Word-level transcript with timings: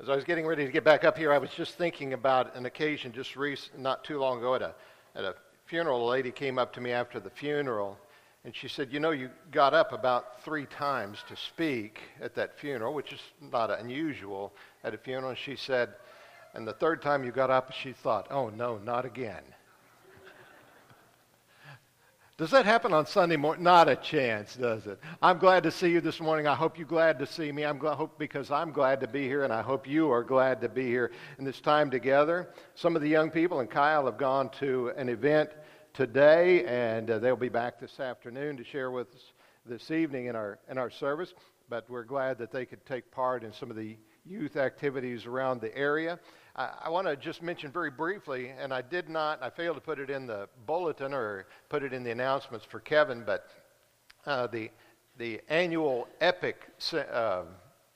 As 0.00 0.08
I 0.08 0.16
was 0.16 0.24
getting 0.24 0.44
ready 0.44 0.66
to 0.66 0.72
get 0.72 0.82
back 0.82 1.04
up 1.04 1.16
here, 1.16 1.32
I 1.32 1.38
was 1.38 1.50
just 1.50 1.78
thinking 1.78 2.14
about 2.14 2.56
an 2.56 2.66
occasion 2.66 3.12
just 3.12 3.36
recent, 3.36 3.78
not 3.78 4.02
too 4.02 4.18
long 4.18 4.38
ago 4.38 4.56
at 4.56 4.62
a, 4.62 4.74
at 5.14 5.24
a 5.24 5.36
funeral. 5.66 6.08
A 6.08 6.10
lady 6.10 6.32
came 6.32 6.58
up 6.58 6.72
to 6.72 6.80
me 6.80 6.90
after 6.90 7.20
the 7.20 7.30
funeral 7.30 7.96
and 8.44 8.54
she 8.54 8.66
said, 8.66 8.92
You 8.92 8.98
know, 8.98 9.12
you 9.12 9.30
got 9.52 9.72
up 9.72 9.92
about 9.92 10.42
three 10.42 10.66
times 10.66 11.18
to 11.28 11.36
speak 11.36 12.00
at 12.20 12.34
that 12.34 12.58
funeral, 12.58 12.92
which 12.92 13.12
is 13.12 13.20
not 13.40 13.70
unusual 13.70 14.52
at 14.82 14.94
a 14.94 14.98
funeral. 14.98 15.30
And 15.30 15.38
she 15.38 15.54
said, 15.54 15.90
And 16.54 16.66
the 16.66 16.72
third 16.72 17.00
time 17.00 17.22
you 17.22 17.30
got 17.30 17.50
up, 17.50 17.72
she 17.72 17.92
thought, 17.92 18.26
Oh, 18.30 18.48
no, 18.48 18.78
not 18.78 19.04
again. 19.04 19.44
Does 22.36 22.50
that 22.50 22.64
happen 22.64 22.92
on 22.92 23.06
Sunday 23.06 23.36
morning? 23.36 23.62
Not 23.62 23.88
a 23.88 23.94
chance, 23.94 24.56
does 24.56 24.88
it? 24.88 24.98
I'm 25.22 25.38
glad 25.38 25.62
to 25.62 25.70
see 25.70 25.92
you 25.92 26.00
this 26.00 26.20
morning. 26.20 26.48
I 26.48 26.56
hope 26.56 26.76
you're 26.76 26.84
glad 26.84 27.16
to 27.20 27.26
see 27.28 27.52
me. 27.52 27.62
I'm 27.62 27.78
glad, 27.78 27.94
hope 27.94 28.18
because 28.18 28.50
I'm 28.50 28.72
glad 28.72 28.98
to 29.02 29.06
be 29.06 29.22
here, 29.22 29.44
and 29.44 29.52
I 29.52 29.62
hope 29.62 29.86
you 29.86 30.10
are 30.10 30.24
glad 30.24 30.60
to 30.62 30.68
be 30.68 30.82
here 30.82 31.12
in 31.38 31.44
this 31.44 31.60
time 31.60 31.92
together. 31.92 32.50
Some 32.74 32.96
of 32.96 33.02
the 33.02 33.08
young 33.08 33.30
people 33.30 33.60
and 33.60 33.70
Kyle 33.70 34.06
have 34.06 34.18
gone 34.18 34.48
to 34.58 34.90
an 34.96 35.08
event 35.08 35.50
today, 35.92 36.64
and 36.64 37.08
uh, 37.08 37.20
they'll 37.20 37.36
be 37.36 37.48
back 37.48 37.78
this 37.78 38.00
afternoon 38.00 38.56
to 38.56 38.64
share 38.64 38.90
with 38.90 39.14
us 39.14 39.32
this 39.64 39.92
evening 39.92 40.26
in 40.26 40.34
our 40.34 40.58
in 40.68 40.76
our 40.76 40.90
service. 40.90 41.34
But 41.68 41.88
we're 41.88 42.02
glad 42.02 42.38
that 42.38 42.50
they 42.50 42.66
could 42.66 42.84
take 42.84 43.12
part 43.12 43.44
in 43.44 43.52
some 43.52 43.70
of 43.70 43.76
the 43.76 43.96
youth 44.26 44.56
activities 44.56 45.26
around 45.26 45.60
the 45.60 45.76
area. 45.76 46.18
I, 46.56 46.70
I 46.84 46.88
want 46.88 47.06
to 47.06 47.16
just 47.16 47.42
mention 47.42 47.70
very 47.70 47.90
briefly, 47.90 48.52
and 48.58 48.72
I 48.72 48.82
did 48.82 49.08
not, 49.08 49.42
I 49.42 49.50
failed 49.50 49.76
to 49.76 49.80
put 49.80 49.98
it 49.98 50.10
in 50.10 50.26
the 50.26 50.48
bulletin 50.66 51.12
or 51.12 51.46
put 51.68 51.82
it 51.82 51.92
in 51.92 52.02
the 52.02 52.10
announcements 52.10 52.64
for 52.64 52.80
Kevin, 52.80 53.22
but 53.24 53.48
uh, 54.26 54.46
the, 54.46 54.70
the 55.18 55.40
annual 55.48 56.08
EPIC 56.20 56.56
uh, 57.12 57.42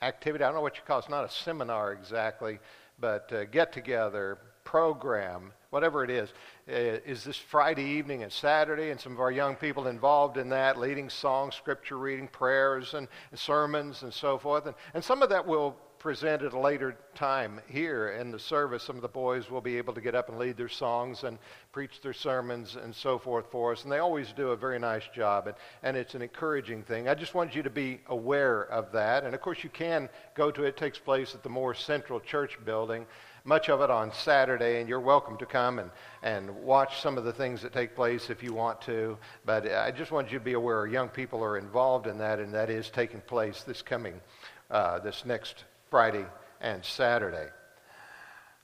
activity, 0.01 0.43
I 0.43 0.47
don't 0.47 0.55
know 0.55 0.61
what 0.61 0.77
you 0.77 0.83
call 0.85 0.99
it, 0.99 1.03
it's 1.03 1.09
not 1.09 1.25
a 1.25 1.31
seminar 1.31 1.93
exactly, 1.93 2.59
but 2.99 3.31
uh, 3.33 3.45
get 3.45 3.71
together, 3.73 4.37
program, 4.63 5.51
whatever 5.71 6.03
it 6.03 6.11
is, 6.11 6.29
uh, 6.69 6.73
is 7.05 7.23
this 7.23 7.37
Friday 7.37 7.83
evening 7.83 8.21
and 8.21 8.31
Saturday, 8.31 8.91
and 8.91 8.99
some 8.99 9.13
of 9.13 9.19
our 9.19 9.31
young 9.31 9.55
people 9.55 9.87
involved 9.87 10.37
in 10.37 10.49
that, 10.49 10.77
leading 10.79 11.09
songs, 11.09 11.55
scripture 11.55 11.97
reading, 11.97 12.27
prayers, 12.27 12.93
and, 12.93 13.07
and 13.31 13.39
sermons, 13.39 14.03
and 14.03 14.13
so 14.13 14.37
forth. 14.37 14.67
And, 14.67 14.75
and 14.93 15.03
some 15.03 15.23
of 15.23 15.29
that 15.29 15.47
will 15.47 15.75
present 15.99 16.41
at 16.41 16.53
a 16.53 16.59
later 16.59 16.95
time 17.13 17.59
here 17.67 18.11
in 18.11 18.31
the 18.31 18.39
service. 18.39 18.83
Some 18.83 18.95
of 18.95 19.01
the 19.01 19.09
boys 19.09 19.51
will 19.51 19.61
be 19.61 19.77
able 19.77 19.93
to 19.93 20.01
get 20.01 20.15
up 20.15 20.29
and 20.29 20.39
lead 20.39 20.55
their 20.55 20.69
songs 20.69 21.23
and 21.25 21.37
preach 21.73 22.01
their 22.01 22.13
sermons 22.13 22.75
and 22.75 22.95
so 22.95 23.19
forth 23.19 23.51
for 23.51 23.73
us. 23.73 23.83
And 23.83 23.91
they 23.91 23.99
always 23.99 24.31
do 24.31 24.49
a 24.49 24.55
very 24.55 24.79
nice 24.79 25.03
job, 25.13 25.47
and, 25.47 25.55
and 25.83 25.97
it's 25.97 26.15
an 26.15 26.21
encouraging 26.21 26.83
thing. 26.83 27.09
I 27.09 27.13
just 27.13 27.33
wanted 27.35 27.53
you 27.53 27.63
to 27.63 27.69
be 27.69 27.99
aware 28.07 28.63
of 28.63 28.91
that. 28.93 29.25
And 29.25 29.35
of 29.35 29.41
course, 29.41 29.63
you 29.63 29.69
can 29.69 30.09
go 30.33 30.49
to 30.49 30.63
it. 30.63 30.69
It 30.69 30.77
takes 30.77 30.97
place 30.97 31.35
at 31.35 31.43
the 31.43 31.49
more 31.49 31.73
central 31.73 32.19
church 32.19 32.57
building. 32.65 33.05
Much 33.43 33.69
of 33.69 33.81
it 33.81 33.89
on 33.89 34.13
Saturday, 34.13 34.79
and 34.79 34.87
you're 34.87 34.99
welcome 34.99 35.37
to 35.37 35.45
come 35.45 35.79
and, 35.79 35.89
and 36.23 36.49
watch 36.57 37.01
some 37.01 37.17
of 37.17 37.23
the 37.23 37.33
things 37.33 37.61
that 37.61 37.73
take 37.73 37.95
place 37.95 38.29
if 38.29 38.43
you 38.43 38.53
want 38.53 38.81
to. 38.81 39.17
But 39.45 39.71
I 39.71 39.91
just 39.91 40.11
wanted 40.11 40.31
you 40.31 40.39
to 40.39 40.45
be 40.45 40.53
aware 40.53 40.85
young 40.87 41.09
people 41.09 41.43
are 41.43 41.57
involved 41.57 42.07
in 42.07 42.17
that, 42.19 42.39
and 42.39 42.53
that 42.53 42.69
is 42.69 42.89
taking 42.89 43.21
place 43.21 43.63
this 43.63 43.81
coming, 43.81 44.21
uh, 44.69 44.99
this 44.99 45.25
next 45.25 45.63
Friday 45.89 46.25
and 46.61 46.83
Saturday. 46.83 47.47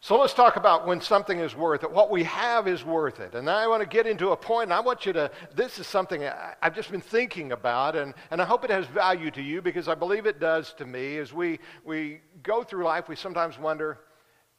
So 0.05 0.19
let's 0.19 0.35
talk 0.35 0.55
about 0.55 0.85
when 0.85 1.01
something 1.01 1.39
is 1.39 1.55
worth 1.55 1.83
it. 1.83 1.91
What 1.91 2.11
we 2.11 2.23
have 2.25 2.67
is 2.67 2.85
worth 2.85 3.19
it. 3.19 3.33
And 3.33 3.49
I 3.49 3.65
want 3.65 3.81
to 3.81 3.89
get 3.89 4.05
into 4.05 4.29
a 4.29 4.37
point, 4.37 4.65
and 4.65 4.73
I 4.73 4.79
want 4.79 5.07
you 5.07 5.13
to, 5.13 5.31
this 5.55 5.79
is 5.79 5.87
something 5.87 6.23
I've 6.61 6.75
just 6.75 6.91
been 6.91 7.01
thinking 7.01 7.53
about, 7.53 7.95
and, 7.95 8.13
and 8.29 8.39
I 8.39 8.45
hope 8.45 8.63
it 8.63 8.69
has 8.69 8.85
value 8.85 9.31
to 9.31 9.41
you 9.41 9.63
because 9.63 9.87
I 9.87 9.95
believe 9.95 10.27
it 10.27 10.39
does 10.39 10.73
to 10.73 10.85
me. 10.85 11.17
As 11.17 11.33
we, 11.33 11.57
we 11.83 12.19
go 12.43 12.61
through 12.61 12.83
life, 12.83 13.09
we 13.09 13.15
sometimes 13.15 13.57
wonder, 13.57 13.97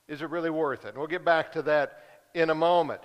is 0.09 0.21
it 0.21 0.31
really 0.31 0.51
worth 0.51 0.85
it? 0.85 0.89
And 0.89 0.99
we'll 0.99 1.07
get 1.07 1.25
back 1.25 1.53
to 1.53 1.63
that 1.63 2.01
in 2.35 2.51
a 2.51 2.55
moment. 2.55 3.03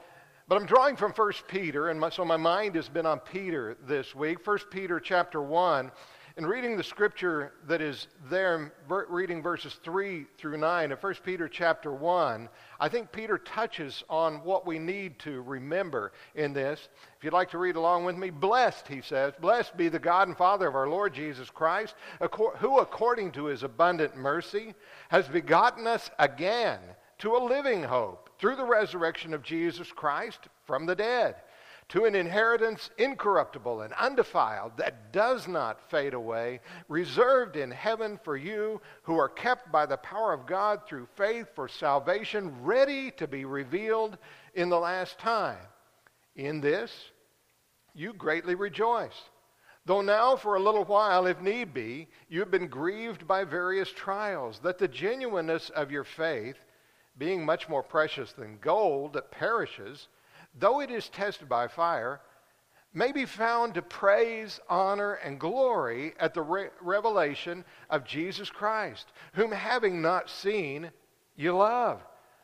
But 0.47 0.59
I'm 0.59 0.65
drawing 0.65 0.95
from 0.95 1.11
1 1.11 1.33
Peter, 1.47 1.89
and 1.89 1.99
my, 1.99 2.09
so 2.09 2.25
my 2.25 2.37
mind 2.37 2.73
has 2.73 2.89
been 2.89 3.05
on 3.05 3.19
Peter 3.19 3.77
this 3.87 4.15
week. 4.15 4.45
1 4.47 4.57
Peter 4.71 4.99
chapter 4.99 5.43
1. 5.43 5.91
In 6.37 6.45
reading 6.45 6.77
the 6.77 6.83
scripture 6.83 7.51
that 7.67 7.81
is 7.81 8.07
there, 8.29 8.71
reading 8.87 9.43
verses 9.43 9.77
3 9.83 10.25
through 10.37 10.57
9 10.57 10.93
of 10.93 11.03
1 11.03 11.15
Peter 11.25 11.49
chapter 11.49 11.91
1, 11.91 12.47
I 12.79 12.87
think 12.87 13.11
Peter 13.11 13.37
touches 13.37 14.05
on 14.09 14.35
what 14.45 14.65
we 14.65 14.79
need 14.79 15.19
to 15.19 15.41
remember 15.41 16.13
in 16.35 16.53
this. 16.53 16.87
If 17.17 17.25
you'd 17.25 17.33
like 17.33 17.51
to 17.51 17.57
read 17.57 17.75
along 17.75 18.05
with 18.05 18.15
me, 18.15 18.29
blessed, 18.29 18.87
he 18.87 19.01
says, 19.01 19.33
blessed 19.41 19.75
be 19.75 19.89
the 19.89 19.99
God 19.99 20.29
and 20.29 20.37
Father 20.37 20.69
of 20.69 20.75
our 20.75 20.87
Lord 20.87 21.13
Jesus 21.13 21.49
Christ, 21.49 21.95
who 22.59 22.79
according 22.79 23.33
to 23.33 23.45
his 23.45 23.63
abundant 23.63 24.15
mercy 24.15 24.73
has 25.09 25.27
begotten 25.27 25.85
us 25.85 26.09
again 26.17 26.79
to 27.17 27.35
a 27.35 27.43
living 27.43 27.83
hope 27.83 28.29
through 28.39 28.55
the 28.55 28.63
resurrection 28.63 29.33
of 29.33 29.43
Jesus 29.43 29.91
Christ 29.91 30.47
from 30.65 30.85
the 30.85 30.95
dead 30.95 31.35
to 31.91 32.05
an 32.05 32.15
inheritance 32.15 32.89
incorruptible 32.97 33.81
and 33.81 33.91
undefiled 33.95 34.71
that 34.77 35.11
does 35.11 35.45
not 35.45 35.89
fade 35.89 36.13
away, 36.13 36.61
reserved 36.87 37.57
in 37.57 37.69
heaven 37.69 38.17
for 38.23 38.37
you 38.37 38.79
who 39.03 39.17
are 39.17 39.27
kept 39.27 39.69
by 39.73 39.85
the 39.85 39.97
power 39.97 40.31
of 40.31 40.45
God 40.45 40.87
through 40.87 41.05
faith 41.17 41.47
for 41.53 41.67
salvation, 41.67 42.63
ready 42.63 43.11
to 43.11 43.27
be 43.27 43.43
revealed 43.43 44.17
in 44.55 44.69
the 44.69 44.79
last 44.79 45.19
time. 45.19 45.57
In 46.37 46.61
this 46.61 47.11
you 47.93 48.13
greatly 48.13 48.55
rejoice. 48.55 49.29
Though 49.85 50.01
now, 50.01 50.37
for 50.37 50.55
a 50.55 50.61
little 50.61 50.85
while, 50.85 51.25
if 51.25 51.41
need 51.41 51.73
be, 51.73 52.07
you 52.29 52.39
have 52.39 52.51
been 52.51 52.67
grieved 52.67 53.27
by 53.27 53.43
various 53.43 53.91
trials, 53.91 54.59
that 54.63 54.77
the 54.77 54.87
genuineness 54.87 55.69
of 55.71 55.91
your 55.91 56.05
faith, 56.05 56.55
being 57.17 57.45
much 57.45 57.67
more 57.67 57.83
precious 57.83 58.31
than 58.31 58.59
gold 58.61 59.11
that 59.13 59.29
perishes, 59.31 60.07
though 60.57 60.81
it 60.81 60.91
is 60.91 61.09
tested 61.09 61.47
by 61.47 61.67
fire, 61.67 62.21
may 62.93 63.11
be 63.11 63.25
found 63.25 63.73
to 63.73 63.81
praise, 63.81 64.59
honor, 64.69 65.13
and 65.13 65.39
glory 65.39 66.13
at 66.19 66.33
the 66.33 66.41
re- 66.41 66.69
revelation 66.81 67.63
of 67.89 68.05
Jesus 68.05 68.49
Christ, 68.49 69.11
whom 69.33 69.51
having 69.51 70.01
not 70.01 70.29
seen, 70.29 70.91
you 71.35 71.55
love. 71.55 72.01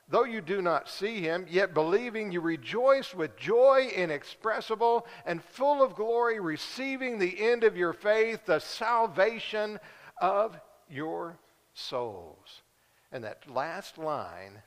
Though 0.09 0.23
you 0.23 0.39
do 0.39 0.61
not 0.61 0.87
see 0.87 1.19
him, 1.19 1.45
yet 1.49 1.73
believing 1.73 2.31
you 2.31 2.39
rejoice 2.39 3.13
with 3.13 3.35
joy 3.35 3.91
inexpressible 3.93 5.05
and 5.25 5.43
full 5.43 5.83
of 5.83 5.95
glory, 5.95 6.39
receiving 6.39 7.19
the 7.19 7.37
end 7.41 7.65
of 7.65 7.75
your 7.75 7.91
faith, 7.91 8.45
the 8.45 8.59
salvation 8.59 9.81
of 10.21 10.57
your 10.89 11.37
souls. 11.73 12.61
And 13.11 13.21
that 13.25 13.49
last 13.49 13.97
line 13.97 14.61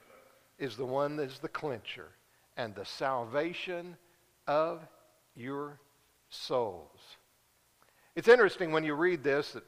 is 0.58 0.76
the 0.76 0.84
one 0.84 1.16
that 1.16 1.30
is 1.30 1.38
the 1.38 1.48
clincher 1.48 2.10
and 2.60 2.74
the 2.74 2.84
salvation 2.84 3.96
of 4.46 4.82
your 5.34 5.80
souls. 6.28 7.00
It's 8.14 8.28
interesting 8.28 8.70
when 8.70 8.84
you 8.84 8.94
read 8.94 9.24
this 9.24 9.52
that 9.52 9.62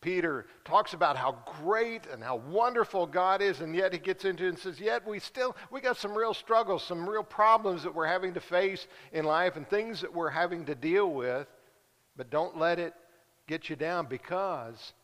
Peter 0.00 0.46
talks 0.64 0.94
about 0.94 1.18
how 1.18 1.36
great 1.60 2.06
and 2.06 2.22
how 2.22 2.36
wonderful 2.36 3.06
God 3.06 3.42
is, 3.42 3.60
and 3.60 3.74
yet 3.74 3.92
he 3.92 3.98
gets 3.98 4.24
into 4.24 4.46
it 4.46 4.50
and 4.50 4.58
says, 4.58 4.80
Yet 4.80 5.06
we 5.06 5.18
still 5.18 5.54
we 5.70 5.82
got 5.82 5.98
some 5.98 6.16
real 6.16 6.32
struggles, 6.32 6.82
some 6.82 7.06
real 7.06 7.24
problems 7.24 7.82
that 7.82 7.94
we're 7.94 8.06
having 8.06 8.32
to 8.34 8.40
face 8.40 8.86
in 9.12 9.26
life 9.26 9.56
and 9.56 9.68
things 9.68 10.00
that 10.00 10.14
we're 10.14 10.30
having 10.30 10.64
to 10.66 10.74
deal 10.74 11.12
with. 11.12 11.46
But 12.16 12.30
don't 12.30 12.56
let 12.56 12.78
it 12.78 12.94
get 13.46 13.68
you 13.68 13.76
down 13.76 14.06
because 14.06 14.94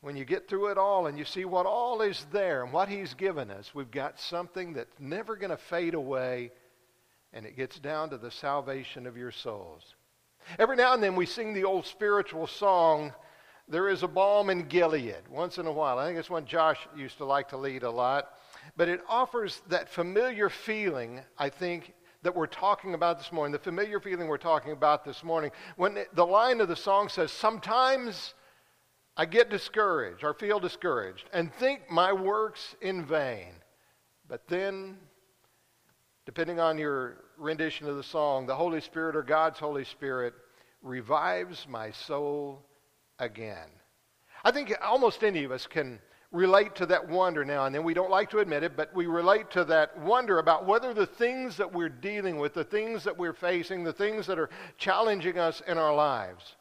when 0.00 0.16
you 0.16 0.24
get 0.24 0.48
through 0.48 0.68
it 0.68 0.78
all 0.78 1.06
and 1.06 1.18
you 1.18 1.24
see 1.24 1.44
what 1.44 1.66
all 1.66 2.02
is 2.02 2.26
there 2.30 2.62
and 2.62 2.72
what 2.72 2.88
He's 2.88 3.14
given 3.14 3.50
us, 3.50 3.74
we've 3.74 3.90
got 3.90 4.20
something 4.20 4.72
that's 4.74 4.94
never 4.98 5.36
going 5.36 5.50
to 5.50 5.56
fade 5.56 5.94
away, 5.94 6.52
and 7.32 7.44
it 7.44 7.56
gets 7.56 7.78
down 7.78 8.10
to 8.10 8.18
the 8.18 8.30
salvation 8.30 9.06
of 9.06 9.16
your 9.16 9.32
souls. 9.32 9.94
Every 10.58 10.76
now 10.76 10.94
and 10.94 11.02
then 11.02 11.16
we 11.16 11.26
sing 11.26 11.52
the 11.52 11.64
old 11.64 11.84
spiritual 11.84 12.46
song, 12.46 13.12
There 13.68 13.88
is 13.88 14.02
a 14.02 14.08
Balm 14.08 14.50
in 14.50 14.68
Gilead, 14.68 15.28
once 15.28 15.58
in 15.58 15.66
a 15.66 15.72
while. 15.72 15.98
I 15.98 16.06
think 16.06 16.18
it's 16.18 16.30
one 16.30 16.46
Josh 16.46 16.78
used 16.96 17.18
to 17.18 17.24
like 17.24 17.48
to 17.48 17.56
lead 17.56 17.82
a 17.82 17.90
lot. 17.90 18.30
But 18.76 18.88
it 18.88 19.00
offers 19.08 19.62
that 19.68 19.88
familiar 19.88 20.48
feeling, 20.48 21.20
I 21.36 21.48
think, 21.48 21.92
that 22.22 22.34
we're 22.34 22.46
talking 22.46 22.94
about 22.94 23.18
this 23.18 23.32
morning, 23.32 23.52
the 23.52 23.58
familiar 23.58 24.00
feeling 24.00 24.28
we're 24.28 24.38
talking 24.38 24.72
about 24.72 25.04
this 25.04 25.22
morning. 25.22 25.50
When 25.76 25.98
the 26.14 26.26
line 26.26 26.60
of 26.60 26.68
the 26.68 26.76
song 26.76 27.08
says, 27.08 27.30
Sometimes 27.30 28.34
I 29.18 29.26
get 29.26 29.50
discouraged 29.50 30.22
or 30.22 30.32
feel 30.32 30.60
discouraged 30.60 31.24
and 31.32 31.52
think 31.54 31.90
my 31.90 32.12
work's 32.12 32.76
in 32.80 33.04
vain. 33.04 33.52
But 34.28 34.46
then, 34.46 34.96
depending 36.24 36.60
on 36.60 36.78
your 36.78 37.16
rendition 37.36 37.88
of 37.88 37.96
the 37.96 38.02
song, 38.04 38.46
the 38.46 38.54
Holy 38.54 38.80
Spirit 38.80 39.16
or 39.16 39.22
God's 39.24 39.58
Holy 39.58 39.84
Spirit 39.84 40.34
revives 40.82 41.66
my 41.68 41.90
soul 41.90 42.64
again. 43.18 43.68
I 44.44 44.52
think 44.52 44.72
almost 44.80 45.24
any 45.24 45.42
of 45.42 45.50
us 45.50 45.66
can 45.66 45.98
relate 46.30 46.76
to 46.76 46.86
that 46.86 47.08
wonder 47.08 47.44
now 47.44 47.64
and 47.64 47.74
then. 47.74 47.82
We 47.82 47.94
don't 47.94 48.10
like 48.10 48.30
to 48.30 48.38
admit 48.38 48.62
it, 48.62 48.76
but 48.76 48.94
we 48.94 49.06
relate 49.06 49.50
to 49.52 49.64
that 49.64 49.98
wonder 49.98 50.38
about 50.38 50.66
whether 50.66 50.94
the 50.94 51.06
things 51.06 51.56
that 51.56 51.72
we're 51.72 51.88
dealing 51.88 52.38
with, 52.38 52.54
the 52.54 52.62
things 52.62 53.02
that 53.04 53.16
we're 53.16 53.32
facing, 53.32 53.82
the 53.82 53.92
things 53.92 54.26
that 54.26 54.38
are 54.38 54.50
challenging 54.76 55.38
us 55.38 55.60
in 55.66 55.76
our 55.76 55.94
lives, 55.94 56.54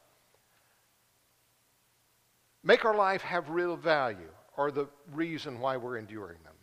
make 2.68 2.86
our 2.86 2.96
life 2.96 3.22
have 3.22 3.50
real 3.50 3.76
value? 3.76 4.30
are 4.58 4.72
the 4.72 4.88
reason 5.14 5.60
why 5.60 5.78
we're 5.78 5.98
enduring 5.98 6.40
them. 6.44 6.54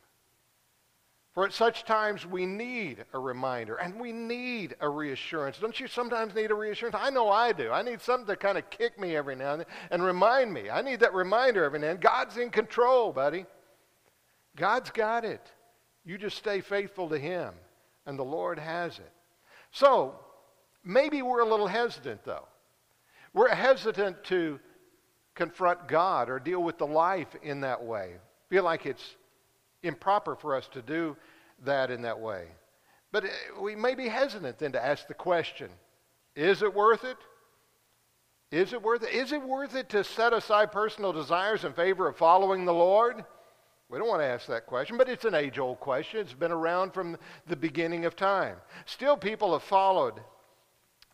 For 1.33 1.45
at 1.45 1.53
such 1.53 1.85
times 1.85 2.25
we 2.25 2.47
need 2.47 3.05
a 3.13 3.19
reminder 3.19 3.77
and 3.77 3.99
we 3.99 4.13
need 4.13 4.77
a 4.81 4.89
reassurance. 4.89 5.59
Don't 5.59 5.79
you 5.81 5.89
sometimes 5.89 6.35
need 6.35 6.53
a 6.53 6.55
reassurance? 6.55 6.97
I 6.99 7.11
know 7.11 7.29
I 7.29 7.53
do. 7.53 7.73
I 7.73 7.83
need 7.83 8.01
something 8.01 8.27
to 8.29 8.37
kind 8.37 8.57
of 8.57 8.69
kick 8.71 9.01
me 9.01 9.17
every 9.17 9.35
now 9.35 9.53
and 9.53 9.61
then 9.61 9.67
and 9.91 10.05
remind 10.05 10.53
me. 10.53 10.71
I 10.71 10.81
need 10.81 11.01
that 11.01 11.13
reminder 11.13 11.65
every 11.65 11.81
now 11.81 11.89
and 11.89 11.97
then. 11.97 12.01
God's 12.01 12.37
in 12.37 12.51
control, 12.51 13.13
buddy. 13.13 13.47
God's 14.55 14.91
got 14.91 15.25
it. 15.25 15.45
You 16.05 16.19
just 16.19 16.37
stay 16.37 16.61
faithful 16.61 17.09
to 17.09 17.19
Him, 17.19 17.55
and 18.07 18.17
the 18.17 18.25
Lord 18.25 18.59
has 18.59 18.99
it. 18.99 19.11
So, 19.73 20.15
maybe 20.85 21.23
we're 21.23 21.41
a 21.41 21.49
little 21.49 21.67
hesitant, 21.67 22.25
though. 22.25 22.47
We're 23.33 23.53
hesitant 23.53 24.23
to 24.25 24.61
confront 25.35 25.89
God 25.89 26.31
or 26.31 26.39
deal 26.39 26.63
with 26.63 26.79
the 26.79 26.87
life 26.87 27.35
in 27.43 27.61
that 27.61 27.83
way. 27.83 28.13
Feel 28.49 28.65
like 28.65 28.87
it's 28.87 29.17
improper 29.83 30.37
for 30.37 30.55
us 30.55 30.69
to 30.69 30.83
do 30.83 31.17
that 31.65 31.91
in 31.91 32.03
that 32.03 32.19
way. 32.19 32.47
But 33.13 33.25
uh, 33.25 33.29
we 33.61 33.77
may 33.77 33.95
be 33.95 34.09
hesitant 34.09 34.59
then 34.59 34.73
to 34.73 34.85
ask 34.85 35.07
the 35.07 35.15
question 35.15 35.71
is 36.37 36.63
it 36.63 36.75
worth 36.75 37.05
it? 37.05 37.17
Is 38.51 38.73
it 38.73 38.83
worth 38.83 39.03
it? 39.05 39.13
Is 39.15 39.33
it 39.33 39.43
worth 39.43 39.77
it 39.77 39.89
to 39.91 40.03
set 40.03 40.33
aside 40.33 40.73
personal 40.73 41.13
desires 41.13 41.65
in 41.65 41.73
favor 41.73 42.09
of 42.09 42.17
following 42.17 42.65
the 42.65 42.75
Lord? 42.75 43.25
We 43.89 43.99
don't 43.99 44.09
want 44.09 44.23
to 44.23 44.27
ask 44.27 44.47
that 44.47 44.67
question, 44.67 44.97
but 44.97 45.09
it's 45.09 45.25
an 45.25 45.35
age 45.35 45.59
old 45.59 45.79
question. 45.79 46.21
It's 46.21 46.33
been 46.33 46.51
around 46.51 46.93
from 46.93 47.17
the 47.47 47.57
beginning 47.57 48.05
of 48.05 48.17
time. 48.17 48.57
Still, 48.87 49.17
people 49.17 49.53
have 49.53 49.63
followed 49.63 50.21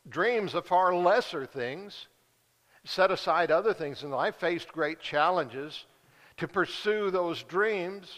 dreams 0.08 0.54
of 0.54 0.66
far 0.66 0.94
lesser 0.94 1.44
things, 1.44 2.06
set 2.84 3.10
aside 3.10 3.50
other 3.50 3.74
things 3.74 4.02
in 4.02 4.10
life, 4.10 4.36
faced 4.36 4.68
great 4.68 5.00
challenges 5.00 5.84
to 6.38 6.48
pursue 6.48 7.10
those 7.10 7.42
dreams 7.42 8.10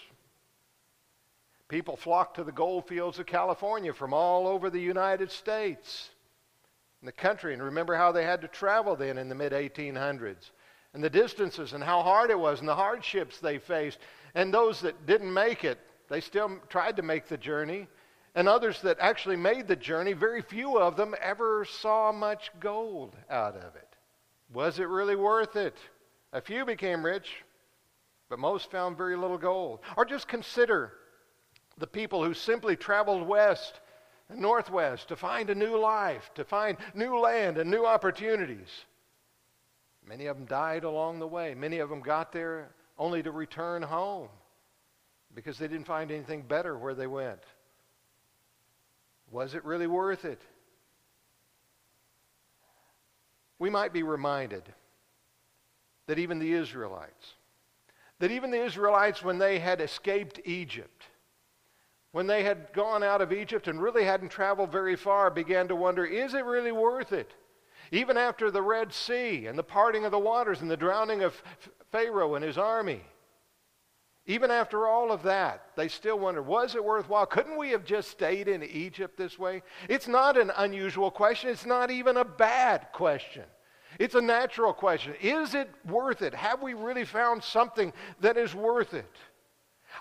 People 1.73 1.97
flocked 1.97 2.37
to 2.37 2.45
the 2.45 2.53
gold 2.53 2.87
fields 2.87 3.19
of 3.19 3.25
California 3.25 3.95
from 3.95 4.13
all 4.13 4.47
over 4.47 4.69
the 4.69 4.79
United 4.79 5.31
States 5.31 6.11
and 7.01 7.09
the 7.09 7.13
country. 7.13 7.55
And 7.55 7.63
remember 7.63 7.97
how 7.97 8.13
they 8.13 8.25
had 8.25 8.43
to 8.43 8.49
travel 8.49 8.95
then 8.95 9.17
in 9.17 9.31
the 9.31 9.35
mid 9.35 9.53
1800s 9.53 10.51
and 10.93 11.03
the 11.03 11.09
distances 11.09 11.73
and 11.73 11.83
how 11.83 12.03
hard 12.03 12.29
it 12.29 12.39
was 12.39 12.61
and 12.61 12.69
the 12.69 12.75
hardships 12.75 13.39
they 13.39 13.57
faced. 13.57 13.99
And 14.35 14.53
those 14.53 14.83
that 14.83 15.07
didn't 15.07 15.33
make 15.33 15.65
it, 15.65 15.79
they 16.11 16.21
still 16.21 16.59
tried 16.69 16.97
to 16.97 17.03
make 17.03 17.27
the 17.27 17.39
journey. 17.39 17.89
And 18.35 18.51
others 18.51 18.83
that 18.83 18.99
actually 19.01 19.37
made 19.37 19.67
the 19.67 19.75
journey, 19.75 20.13
very 20.13 20.43
few 20.43 20.79
of 20.79 20.99
them 20.99 21.15
ever 21.23 21.65
saw 21.65 22.13
much 22.13 22.51
gold 22.61 23.17
out 23.31 23.57
of 23.57 23.77
it. 23.77 23.92
Was 24.53 24.79
it 24.79 24.89
really 24.89 25.17
worth 25.17 25.57
it? 25.57 25.77
A 26.33 26.41
few 26.41 26.65
became 26.65 27.05
rich, 27.05 27.43
but 28.29 28.39
most 28.39 28.71
found 28.71 28.97
very 28.97 29.17
little 29.17 29.39
gold. 29.39 29.81
Or 29.97 30.05
just 30.05 30.29
consider 30.29 30.93
the 31.79 31.87
people 31.87 32.25
who 32.25 32.35
simply 32.35 32.77
traveled 32.77 33.27
west 33.27 33.81
and 34.29 34.41
northwest 34.41 35.09
to 35.09 35.17
find 35.17 35.51
a 35.51 35.55
new 35.55 35.79
life, 35.79 36.31
to 36.35 36.45
find 36.45 36.77
new 36.95 37.19
land 37.19 37.59
and 37.59 37.71
new 37.71 37.87
opportunities. 37.87 38.69
Many 40.07 40.27
of 40.27 40.37
them 40.37 40.47
died 40.47 40.85
along 40.85 41.19
the 41.19 41.27
way. 41.27 41.55
Many 41.55 41.79
of 41.79 41.89
them 41.89 42.01
got 42.01 42.33
there 42.33 42.71
only 42.99 43.23
to 43.23 43.31
return 43.31 43.83
home 43.83 44.29
because 45.35 45.59
they 45.59 45.69
didn't 45.69 45.87
find 45.87 46.11
anything 46.11 46.43
better 46.43 46.77
where 46.77 46.95
they 46.95 47.07
went. 47.07 47.43
Was 49.31 49.55
it 49.55 49.65
really 49.65 49.87
worth 49.87 50.25
it? 50.25 50.41
We 53.63 53.71
might 53.71 53.93
be 53.93 54.03
reminded 54.03 54.65
that 56.09 56.19
even 56.19 56.41
the 56.41 56.53
Israelites, 56.53 57.35
that 58.19 58.33
even 58.33 58.51
the 58.51 58.61
Israelites, 58.61 59.23
when 59.23 59.39
they 59.39 59.61
had 59.61 59.81
escaped 59.81 60.41
Egypt, 60.45 61.05
when 62.11 62.27
they 62.27 62.43
had 62.43 62.73
gone 62.73 63.05
out 63.05 63.21
of 63.21 63.33
Egypt 63.33 63.69
and 63.69 63.81
really 63.81 64.03
hadn't 64.03 64.31
traveled 64.31 64.73
very 64.73 64.97
far, 64.97 65.31
began 65.31 65.69
to 65.69 65.77
wonder 65.77 66.05
is 66.05 66.35
it 66.35 66.45
really 66.45 66.73
worth 66.73 67.13
it? 67.13 67.35
Even 67.93 68.17
after 68.17 68.51
the 68.51 68.61
Red 68.61 68.93
Sea 68.93 69.47
and 69.47 69.57
the 69.57 69.63
parting 69.63 70.05
of 70.05 70.11
the 70.11 70.19
waters 70.19 70.61
and 70.61 70.69
the 70.69 70.77
drowning 70.77 71.23
of 71.23 71.41
Pharaoh 71.93 72.35
and 72.35 72.45
his 72.45 72.59
army. 72.59 73.03
Even 74.27 74.53
after 74.53 74.87
all 74.87 75.11
of 75.11 75.25
that, 75.25 75.63
they 75.75 75.89
still 75.89 76.19
wonder, 76.19 76.43
was 76.43 76.77
it 76.77 76.85
worthwhile? 76.85 77.27
Couldn't 77.27 77.59
we 77.59 77.71
have 77.71 77.85
just 77.85 78.09
stayed 78.09 78.47
in 78.47 78.63
Egypt 78.63 79.17
this 79.17 79.37
way? 79.37 79.63
It's 79.89 80.07
not 80.07 80.37
an 80.37 80.53
unusual 80.59 81.11
question. 81.11 81.51
It's 81.51 81.67
not 81.67 81.91
even 81.91 82.17
a 82.17 82.25
bad 82.25 82.87
question. 82.93 83.43
It's 83.99 84.15
a 84.15 84.23
natural 84.23 84.73
question. 84.73 85.15
Is 85.21 85.55
it 85.55 85.69
worth 85.89 86.23
it? 86.23 86.35
Have 86.35 86.63
we 86.63 86.75
really 86.75 87.05
found 87.05 87.43
something 87.43 87.93
that 88.21 88.37
is 88.37 88.55
worth 88.55 88.95
it? 88.95 89.11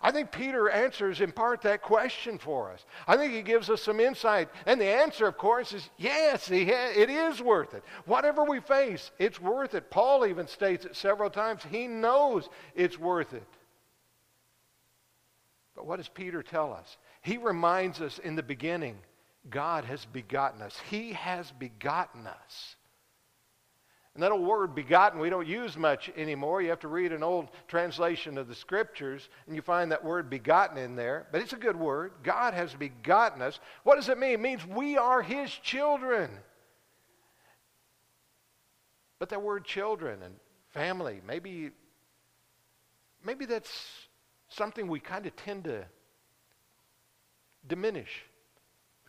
I 0.02 0.12
think 0.12 0.32
Peter 0.32 0.70
answers 0.70 1.20
in 1.20 1.32
part 1.32 1.64
that 1.64 1.82
question 1.82 2.38
for 2.38 2.72
us. 2.72 2.86
I 3.08 3.18
think 3.18 3.34
he 3.34 3.42
gives 3.42 3.70
us 3.70 3.82
some 3.82 4.00
insight. 4.00 4.50
And 4.66 4.80
the 4.80 4.86
answer, 4.86 5.28
of 5.28 5.38
course, 5.38 5.74
is 5.74 5.90
yes, 5.98 6.50
it 6.50 7.10
is 7.10 7.42
worth 7.42 7.74
it. 7.74 7.84
Whatever 8.06 8.44
we 8.44 8.62
face, 8.62 9.12
it's 9.20 9.42
worth 9.42 9.74
it. 9.74 9.90
Paul 9.92 10.26
even 10.28 10.48
states 10.48 10.86
it 10.86 10.96
several 10.96 11.30
times. 11.30 11.64
He 11.70 11.88
knows 11.88 12.48
it's 12.76 13.00
worth 13.00 13.34
it. 13.34 13.48
But 15.82 15.88
what 15.88 15.98
does 15.98 16.10
Peter 16.10 16.44
tell 16.44 16.74
us? 16.74 16.96
He 17.24 17.40
reminds 17.40 18.02
us 18.02 18.20
in 18.20 18.36
the 18.36 18.44
beginning 18.44 19.00
God 19.50 19.84
has 19.86 20.06
begotten 20.06 20.62
us, 20.62 20.80
He 20.92 21.14
has 21.14 21.52
begotten 21.58 22.28
us. 22.28 22.76
And 24.14 24.22
that 24.22 24.32
old 24.32 24.46
word 24.46 24.76
begotten 24.76 25.20
we 25.20 25.32
don't 25.32 25.48
use 25.48 25.76
much 25.76 26.12
anymore. 26.16 26.62
You 26.62 26.70
have 26.70 26.82
to 26.82 26.88
read 26.88 27.12
an 27.12 27.24
old 27.24 27.50
translation 27.68 28.38
of 28.38 28.48
the 28.48 28.54
scriptures 28.54 29.28
and 29.48 29.56
you 29.56 29.64
find 29.64 29.92
that 29.92 30.06
word 30.06 30.30
begotten 30.30 30.78
in 30.78 30.96
there. 30.96 31.26
But 31.32 31.42
it's 31.42 31.54
a 31.54 31.58
good 31.58 31.76
word. 31.76 32.12
God 32.22 32.54
has 32.54 32.76
begotten 32.76 33.42
us. 33.42 33.60
What 33.82 33.96
does 33.96 34.08
it 34.08 34.20
mean? 34.20 34.34
It 34.34 34.40
means 34.40 34.68
we 34.68 35.00
are 35.00 35.24
his 35.24 35.50
children. 35.50 36.30
But 39.18 39.30
that 39.30 39.42
word 39.42 39.66
children 39.66 40.22
and 40.22 40.36
family, 40.76 41.22
maybe 41.26 41.72
maybe 43.24 43.46
that's 43.46 44.10
something 44.52 44.88
we 44.88 45.00
kind 45.00 45.26
of 45.26 45.36
tend 45.36 45.66
to 45.66 45.86
diminish, 47.68 48.24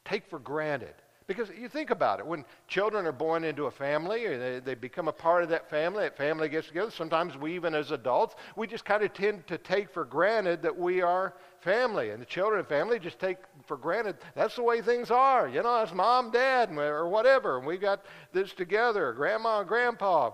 take 0.05 0.27
for 0.29 0.39
granted. 0.39 0.94
Because 1.29 1.50
you 1.56 1.69
think 1.69 1.91
about 1.91 2.19
it, 2.19 2.27
when 2.27 2.44
children 2.67 3.06
are 3.06 3.12
born 3.12 3.44
into 3.44 3.67
a 3.67 3.71
family, 3.71 4.27
or 4.27 4.39
they, 4.39 4.59
they 4.59 4.75
become 4.75 5.06
a 5.06 5.12
part 5.12 5.44
of 5.44 5.49
that 5.50 5.71
family, 5.71 6.03
that 6.03 6.17
family 6.17 6.49
gets 6.49 6.67
together, 6.67 6.91
sometimes 6.91 7.37
we 7.37 7.55
even 7.55 7.75
as 7.75 7.93
adults, 7.93 8.35
we 8.56 8.67
just 8.67 8.85
kind 8.85 9.03
of 9.03 9.15
tend 9.15 9.47
to 9.47 9.56
take 9.56 9.89
for 9.94 10.05
granted 10.05 10.62
that 10.62 10.77
we 10.77 11.01
are 11.01 11.34
family. 11.61 12.11
And 12.11 12.20
the 12.20 12.27
children 12.27 12.58
and 12.58 12.69
family 12.69 12.99
just 12.99 13.20
take 13.20 13.39
for 13.67 13.77
granted 13.77 14.17
that's 14.34 14.56
the 14.56 14.63
way 14.63 14.82
things 14.82 15.11
are. 15.11 15.49
You 15.49 15.63
know, 15.63 15.82
it's 15.82 15.94
mom, 15.94 16.32
dad, 16.32 16.70
or 16.77 17.08
whatever. 17.08 17.56
And 17.56 17.67
we 17.67 17.79
got 17.79 18.05
this 18.32 18.53
together, 18.53 19.13
grandma 19.13 19.61
and 19.61 19.69
grandpa. 19.69 20.32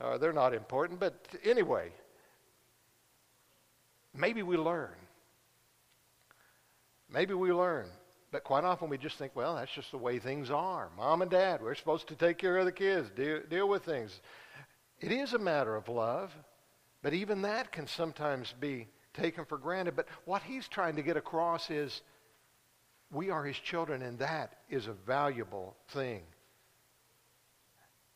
Uh, 0.00 0.18
they're 0.18 0.32
not 0.32 0.54
important, 0.54 0.98
but 0.98 1.14
anyway, 1.44 1.90
maybe 4.16 4.42
we 4.42 4.56
learn. 4.56 4.94
Maybe 7.08 7.34
we 7.34 7.52
learn 7.52 7.88
but 8.36 8.44
quite 8.44 8.64
often 8.64 8.90
we 8.90 8.98
just 8.98 9.16
think, 9.16 9.34
well, 9.34 9.56
that's 9.56 9.72
just 9.72 9.90
the 9.90 9.96
way 9.96 10.18
things 10.18 10.50
are. 10.50 10.90
Mom 10.94 11.22
and 11.22 11.30
dad, 11.30 11.62
we're 11.62 11.74
supposed 11.74 12.08
to 12.08 12.14
take 12.14 12.36
care 12.36 12.58
of 12.58 12.66
the 12.66 12.72
kids, 12.72 13.08
deal, 13.16 13.40
deal 13.48 13.66
with 13.66 13.82
things. 13.84 14.20
It 15.00 15.12
is 15.12 15.32
a 15.32 15.38
matter 15.38 15.74
of 15.74 15.88
love, 15.88 16.30
but 17.02 17.14
even 17.14 17.40
that 17.42 17.72
can 17.72 17.86
sometimes 17.86 18.52
be 18.60 18.88
taken 19.14 19.44
for 19.44 19.58
granted. 19.58 19.96
But 19.96 20.08
what 20.24 20.42
he's 20.42 20.68
trying 20.68 20.96
to 20.96 21.02
get 21.02 21.16
across 21.16 21.70
is 21.70 22.02
we 23.10 23.30
are 23.30 23.44
his 23.44 23.58
children, 23.58 24.02
and 24.02 24.18
that 24.18 24.54
is 24.68 24.86
a 24.86 24.92
valuable 24.92 25.76
thing. 25.94 26.22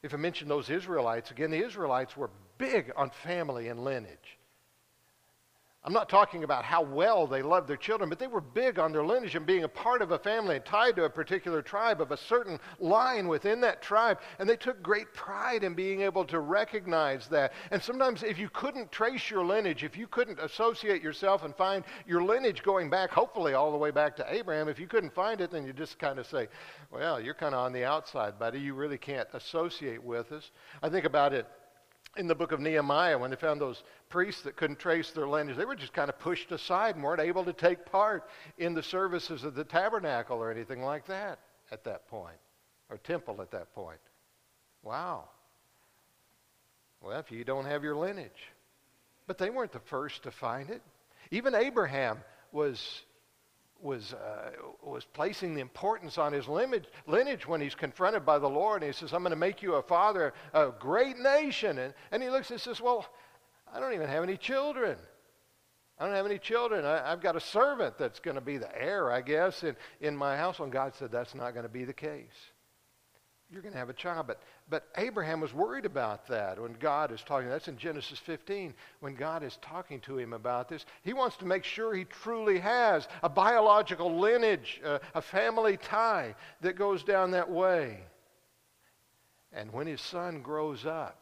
If 0.03 0.13
I 0.13 0.17
mention 0.17 0.49
those 0.49 0.69
Israelites, 0.69 1.31
again, 1.31 1.51
the 1.51 1.65
Israelites 1.65 2.17
were 2.17 2.31
big 2.59 2.93
on 2.97 3.11
family 3.25 3.69
and 3.69 3.85
lineage. 3.85 4.39
I'm 5.83 5.95
not 5.95 6.11
talking 6.11 6.45
about 6.45 6.67
how 6.67 6.83
well 6.83 7.27
they 7.27 7.41
loved 7.41 7.67
their 7.67 7.77
children, 7.79 8.11
but 8.11 8.19
they 8.19 8.27
were 8.27 8.43
big 8.43 8.79
on 8.79 8.93
their 8.93 9.05
lineage 9.05 9.35
and 9.35 9.47
being 9.47 9.65
a 9.65 9.69
part 9.69 10.03
of 10.03 10.11
a 10.11 10.19
family 10.19 10.57
and 10.57 10.65
tied 10.65 10.95
to 10.97 11.05
a 11.05 11.11
particular 11.11 11.63
tribe 11.63 12.03
of 12.03 12.13
a 12.13 12.19
certain 12.19 12.61
line 12.81 13.29
within 13.29 13.63
that 13.63 13.81
tribe. 13.81 14.19
And 14.39 14.47
they 14.47 14.59
took 14.59 14.83
great 14.83 15.15
pride 15.15 15.65
in 15.65 15.73
being 15.73 16.03
able 16.03 16.27
to 16.27 16.41
recognize 16.41 17.29
that. 17.29 17.55
And 17.71 17.83
sometimes, 17.83 18.23
if 18.23 18.39
you 18.39 18.51
couldn't 18.51 18.93
trace 18.93 19.31
your 19.31 19.43
lineage, 19.43 19.83
if 19.83 19.97
you 19.97 20.07
couldn't 20.07 20.39
associate 20.39 21.03
yourself 21.03 21.45
and 21.45 21.57
find 21.57 21.83
your 22.07 22.23
lineage 22.23 22.63
going 22.63 22.91
back, 22.91 23.11
hopefully 23.11 23.55
all 23.55 23.73
the 23.73 23.79
way 23.79 23.91
back 23.91 24.15
to 24.17 24.27
Abraham, 24.29 24.69
if 24.69 24.79
you 24.79 24.87
couldn't 24.87 25.15
find 25.15 25.41
it, 25.41 25.51
then 25.51 25.65
you 25.65 25.73
just 25.73 25.99
kind 25.99 26.19
of 26.19 26.27
say, 26.27 26.49
well, 26.91 27.19
you're 27.19 27.33
kind 27.33 27.55
of 27.55 27.65
on 27.65 27.73
the 27.73 27.87
outside, 27.87 28.39
buddy. 28.39 28.61
You 28.61 28.75
really 28.75 28.99
can't 28.99 29.29
associate 29.33 30.05
with 30.05 30.31
us. 30.31 30.51
I 30.83 30.91
think 30.91 31.07
about 31.07 31.33
it 31.33 31.47
in 32.17 32.27
the 32.27 32.35
book 32.35 32.53
of 32.53 32.61
Nehemiah 32.61 33.19
when 33.19 33.31
they 33.31 33.37
found 33.37 33.61
those 33.61 33.83
priests 34.09 34.43
that 34.43 34.57
couldn't 34.57 34.79
trace 34.79 35.11
their 35.13 35.29
lineage. 35.29 35.57
They 35.57 35.65
were 35.65 35.77
just 35.77 35.93
kind 35.93 36.09
of 36.09 36.19
pushed 36.19 36.51
aside 36.51 36.97
and 36.97 37.05
weren't 37.05 37.21
able 37.21 37.45
to 37.45 37.53
take 37.53 37.87
part 37.87 38.29
in 38.59 38.75
the 38.75 38.83
services 38.83 39.45
of 39.45 39.55
the 39.55 39.65
tabernacle 39.65 40.39
or 40.39 40.51
anything 40.51 40.83
like 40.83 41.07
that 41.07 41.39
at 41.71 41.85
that 41.85 42.09
point, 42.09 42.37
or 42.89 42.99
temple 42.99 43.41
at 43.41 43.53
that 43.53 43.73
point. 43.75 44.01
Wow. 44.83 45.29
Well, 47.01 47.19
if 47.19 47.31
you 47.31 47.45
don't 47.45 47.67
have 47.67 47.85
your 47.85 47.97
lineage. 47.97 48.31
But 49.27 49.39
they 49.39 49.51
weren't 49.51 49.73
the 49.73 49.81
first 49.81 50.25
to 50.25 50.33
find 50.33 50.71
it. 50.71 50.83
Even 51.31 51.55
Abraham 51.55 52.19
was, 52.51 52.83
was, 53.83 54.15
uh, 54.15 54.51
was 54.83 55.05
placing 55.05 55.55
the 55.55 55.61
importance 55.61 56.19
on 56.19 56.33
his 56.33 56.49
lineage, 56.49 57.47
when 57.47 57.61
he's 57.61 57.75
confronted 57.75 58.25
by 58.25 58.39
the 58.39 58.49
Lord. 58.49 58.83
And 58.83 58.93
he 58.93 58.99
says, 58.99 59.13
I'm 59.13 59.23
going 59.23 59.31
to 59.31 59.37
make 59.37 59.63
you 59.63 59.75
a 59.75 59.83
father, 59.83 60.35
a 60.53 60.71
great 60.79 61.19
nation. 61.19 61.79
And, 61.79 61.95
and 62.11 62.23
he 62.23 62.31
looks 62.31 62.51
and 62.51 62.61
says, 62.61 62.81
Well, 62.81 63.07
I 63.73 63.81
don't 63.81 63.95
even 63.95 64.09
have 64.09 64.23
any 64.23 64.37
children. 64.37 64.97
I 65.99 66.07
don't 66.07 66.15
have 66.15 66.27
any 66.27 66.39
children. 66.39 66.85
I, 66.85 67.11
have 67.11 67.21
got 67.21 67.37
a 67.37 67.41
servant 67.41 67.99
that's 67.99 68.21
going 68.21 68.37
to 68.37 68.41
be 68.41 68.57
the 68.57 68.75
heir, 68.81 69.13
I 69.13 69.21
guess, 69.21 69.63
in, 69.63 69.77
in 70.01 70.17
my 70.17 70.37
house. 70.37 70.59
And 70.59 70.73
God 70.73 70.95
said, 70.95 71.11
That's 71.13 71.35
not 71.35 71.53
going 71.53 71.65
to 71.65 71.73
be 71.73 71.85
the 71.85 71.93
case 71.93 72.53
you're 73.51 73.63
going 73.63 73.73
to 73.73 73.79
have 73.79 73.91
a 73.91 73.95
child. 73.95 74.27
But, 74.27 74.41
but 74.69 74.87
Abraham 74.97 75.41
was 75.41 75.53
worried 75.53 75.85
about 75.85 76.29
that 76.29 76.61
when 76.61 76.75
God 76.75 77.11
is 77.11 77.21
talking. 77.23 77.49
That's 77.49 77.69
in 77.69 77.77
Genesis 77.77 78.19
15. 78.21 78.75
When 79.01 79.15
God 79.15 79.43
is 79.43 79.59
talking 79.61 80.01
to 80.01 80.19
him 80.19 80.33
about 80.33 80.69
this, 80.69 80.87
he 81.03 81.13
wants 81.13 81.37
to 81.39 81.47
make 81.47 81.65
sure 81.65 81.95
he 81.95 82.05
truly 82.05 82.61
has 82.61 83.09
a 83.23 83.29
biological 83.29 84.19
lineage, 84.19 84.81
uh, 84.85 84.99
a 85.15 85.23
family 85.23 85.77
tie 85.77 86.35
that 86.61 86.77
goes 86.77 87.03
down 87.03 87.33
that 87.33 87.51
way. 87.51 87.99
And 89.53 89.73
when 89.73 89.89
his 89.89 90.01
son 90.01 90.43
grows 90.43 90.87
up, 90.87 91.17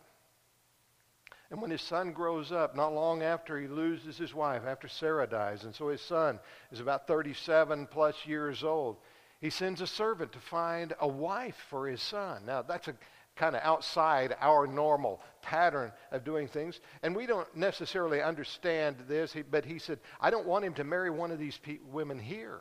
and 1.50 1.62
when 1.62 1.70
his 1.70 1.80
son 1.80 2.12
grows 2.12 2.52
up, 2.52 2.76
not 2.76 2.92
long 2.92 3.22
after 3.22 3.58
he 3.58 3.68
loses 3.68 4.18
his 4.18 4.34
wife, 4.34 4.64
after 4.66 4.86
Sarah 4.86 5.26
dies, 5.26 5.64
and 5.64 5.74
so 5.74 5.88
his 5.88 6.02
son 6.02 6.38
is 6.70 6.80
about 6.80 7.06
37 7.06 7.86
plus 7.90 8.14
years 8.26 8.62
old, 8.62 8.98
he 9.40 9.50
sends 9.50 9.80
a 9.80 9.86
servant 9.86 10.32
to 10.32 10.38
find 10.38 10.94
a 11.00 11.08
wife 11.08 11.56
for 11.70 11.86
his 11.86 12.02
son. 12.02 12.42
Now, 12.46 12.62
that's 12.62 12.88
a 12.88 12.94
kind 13.36 13.54
of 13.54 13.62
outside 13.62 14.36
our 14.40 14.66
normal 14.66 15.20
pattern 15.42 15.92
of 16.10 16.24
doing 16.24 16.48
things. 16.48 16.80
And 17.02 17.14
we 17.14 17.26
don't 17.26 17.46
necessarily 17.56 18.20
understand 18.20 18.96
this, 19.06 19.34
but 19.50 19.64
he 19.64 19.78
said, 19.78 20.00
I 20.20 20.30
don't 20.30 20.46
want 20.46 20.64
him 20.64 20.74
to 20.74 20.84
marry 20.84 21.10
one 21.10 21.30
of 21.30 21.38
these 21.38 21.56
pe- 21.56 21.78
women 21.92 22.18
here. 22.18 22.60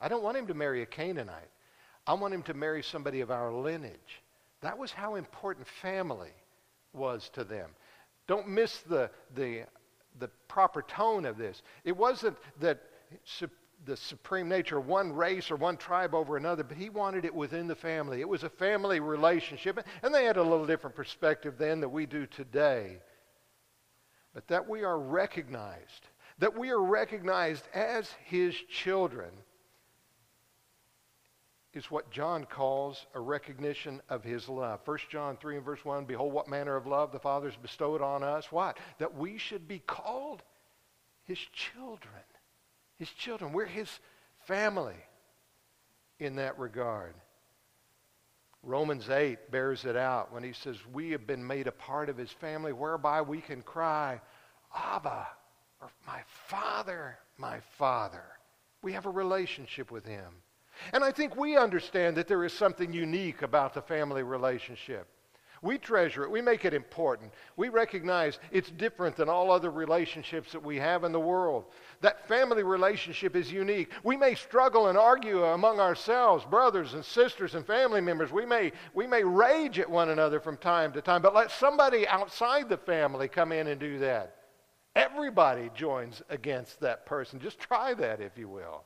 I 0.00 0.08
don't 0.08 0.22
want 0.22 0.36
him 0.36 0.46
to 0.46 0.54
marry 0.54 0.82
a 0.82 0.86
Canaanite. 0.86 1.50
I 2.06 2.14
want 2.14 2.32
him 2.32 2.42
to 2.44 2.54
marry 2.54 2.82
somebody 2.82 3.20
of 3.22 3.30
our 3.30 3.52
lineage. 3.52 4.22
That 4.60 4.78
was 4.78 4.92
how 4.92 5.16
important 5.16 5.66
family 5.66 6.32
was 6.92 7.28
to 7.30 7.42
them. 7.42 7.70
Don't 8.26 8.48
miss 8.48 8.78
the, 8.80 9.10
the, 9.34 9.64
the 10.18 10.28
proper 10.48 10.82
tone 10.82 11.24
of 11.24 11.36
this. 11.36 11.62
It 11.84 11.96
wasn't 11.96 12.36
that 12.60 12.80
the 13.84 13.96
supreme 13.96 14.48
nature 14.48 14.78
of 14.78 14.86
one 14.86 15.12
race 15.12 15.50
or 15.50 15.56
one 15.56 15.76
tribe 15.76 16.14
over 16.14 16.36
another, 16.36 16.64
but 16.64 16.76
he 16.76 16.88
wanted 16.88 17.24
it 17.24 17.34
within 17.34 17.66
the 17.66 17.74
family. 17.74 18.20
It 18.20 18.28
was 18.28 18.44
a 18.44 18.48
family 18.48 19.00
relationship, 19.00 19.78
and 20.02 20.14
they 20.14 20.24
had 20.24 20.36
a 20.36 20.42
little 20.42 20.66
different 20.66 20.96
perspective 20.96 21.54
then 21.58 21.80
than 21.80 21.92
we 21.92 22.06
do 22.06 22.26
today. 22.26 22.98
But 24.32 24.48
that 24.48 24.68
we 24.68 24.82
are 24.82 24.98
recognized, 24.98 26.08
that 26.38 26.58
we 26.58 26.70
are 26.70 26.82
recognized 26.82 27.64
as 27.72 28.10
his 28.24 28.54
children, 28.54 29.30
is 31.72 31.90
what 31.90 32.10
John 32.10 32.44
calls 32.44 33.06
a 33.14 33.20
recognition 33.20 34.00
of 34.08 34.22
his 34.22 34.48
love. 34.48 34.80
1 34.84 34.98
John 35.10 35.36
3 35.36 35.56
and 35.56 35.64
verse 35.64 35.84
1 35.84 36.04
Behold, 36.04 36.32
what 36.32 36.48
manner 36.48 36.76
of 36.76 36.86
love 36.86 37.10
the 37.12 37.18
Father 37.18 37.48
has 37.48 37.56
bestowed 37.56 38.00
on 38.00 38.22
us. 38.22 38.50
What? 38.52 38.78
That 38.98 39.14
we 39.14 39.38
should 39.38 39.66
be 39.66 39.80
called 39.80 40.42
his 41.24 41.38
children 41.52 42.22
his 42.98 43.10
children. 43.10 43.52
We're 43.52 43.66
his 43.66 43.88
family 44.46 44.96
in 46.18 46.36
that 46.36 46.58
regard. 46.58 47.14
Romans 48.62 49.10
8 49.10 49.50
bears 49.50 49.84
it 49.84 49.96
out 49.96 50.32
when 50.32 50.42
he 50.42 50.52
says, 50.52 50.76
We 50.92 51.10
have 51.10 51.26
been 51.26 51.46
made 51.46 51.66
a 51.66 51.72
part 51.72 52.08
of 52.08 52.16
his 52.16 52.30
family 52.30 52.72
whereby 52.72 53.20
we 53.20 53.40
can 53.40 53.62
cry, 53.62 54.20
Abba, 54.74 55.26
or 55.82 55.90
my 56.06 56.20
Father, 56.26 57.18
my 57.36 57.60
Father. 57.76 58.24
We 58.82 58.92
have 58.92 59.06
a 59.06 59.10
relationship 59.10 59.90
with 59.90 60.06
him. 60.06 60.42
And 60.92 61.04
I 61.04 61.12
think 61.12 61.36
we 61.36 61.56
understand 61.56 62.16
that 62.16 62.26
there 62.26 62.44
is 62.44 62.52
something 62.52 62.92
unique 62.92 63.42
about 63.42 63.74
the 63.74 63.82
family 63.82 64.22
relationship. 64.22 65.08
We 65.64 65.78
treasure 65.78 66.24
it. 66.24 66.30
We 66.30 66.42
make 66.42 66.66
it 66.66 66.74
important. 66.74 67.32
We 67.56 67.70
recognize 67.70 68.38
it's 68.52 68.70
different 68.70 69.16
than 69.16 69.30
all 69.30 69.50
other 69.50 69.70
relationships 69.70 70.52
that 70.52 70.62
we 70.62 70.76
have 70.76 71.04
in 71.04 71.12
the 71.12 71.18
world. 71.18 71.64
That 72.02 72.28
family 72.28 72.62
relationship 72.62 73.34
is 73.34 73.50
unique. 73.50 73.90
We 74.02 74.14
may 74.14 74.34
struggle 74.34 74.88
and 74.88 74.98
argue 74.98 75.42
among 75.42 75.80
ourselves, 75.80 76.44
brothers 76.44 76.92
and 76.92 77.02
sisters 77.02 77.54
and 77.54 77.66
family 77.66 78.02
members. 78.02 78.30
We 78.30 78.44
may, 78.44 78.72
we 78.92 79.06
may 79.06 79.24
rage 79.24 79.78
at 79.78 79.88
one 79.88 80.10
another 80.10 80.38
from 80.38 80.58
time 80.58 80.92
to 80.92 81.00
time, 81.00 81.22
but 81.22 81.34
let 81.34 81.50
somebody 81.50 82.06
outside 82.06 82.68
the 82.68 82.76
family 82.76 83.26
come 83.26 83.50
in 83.50 83.68
and 83.68 83.80
do 83.80 83.98
that. 84.00 84.36
Everybody 84.94 85.70
joins 85.74 86.20
against 86.28 86.78
that 86.80 87.06
person. 87.06 87.40
Just 87.40 87.58
try 87.58 87.94
that, 87.94 88.20
if 88.20 88.36
you 88.36 88.50
will. 88.50 88.84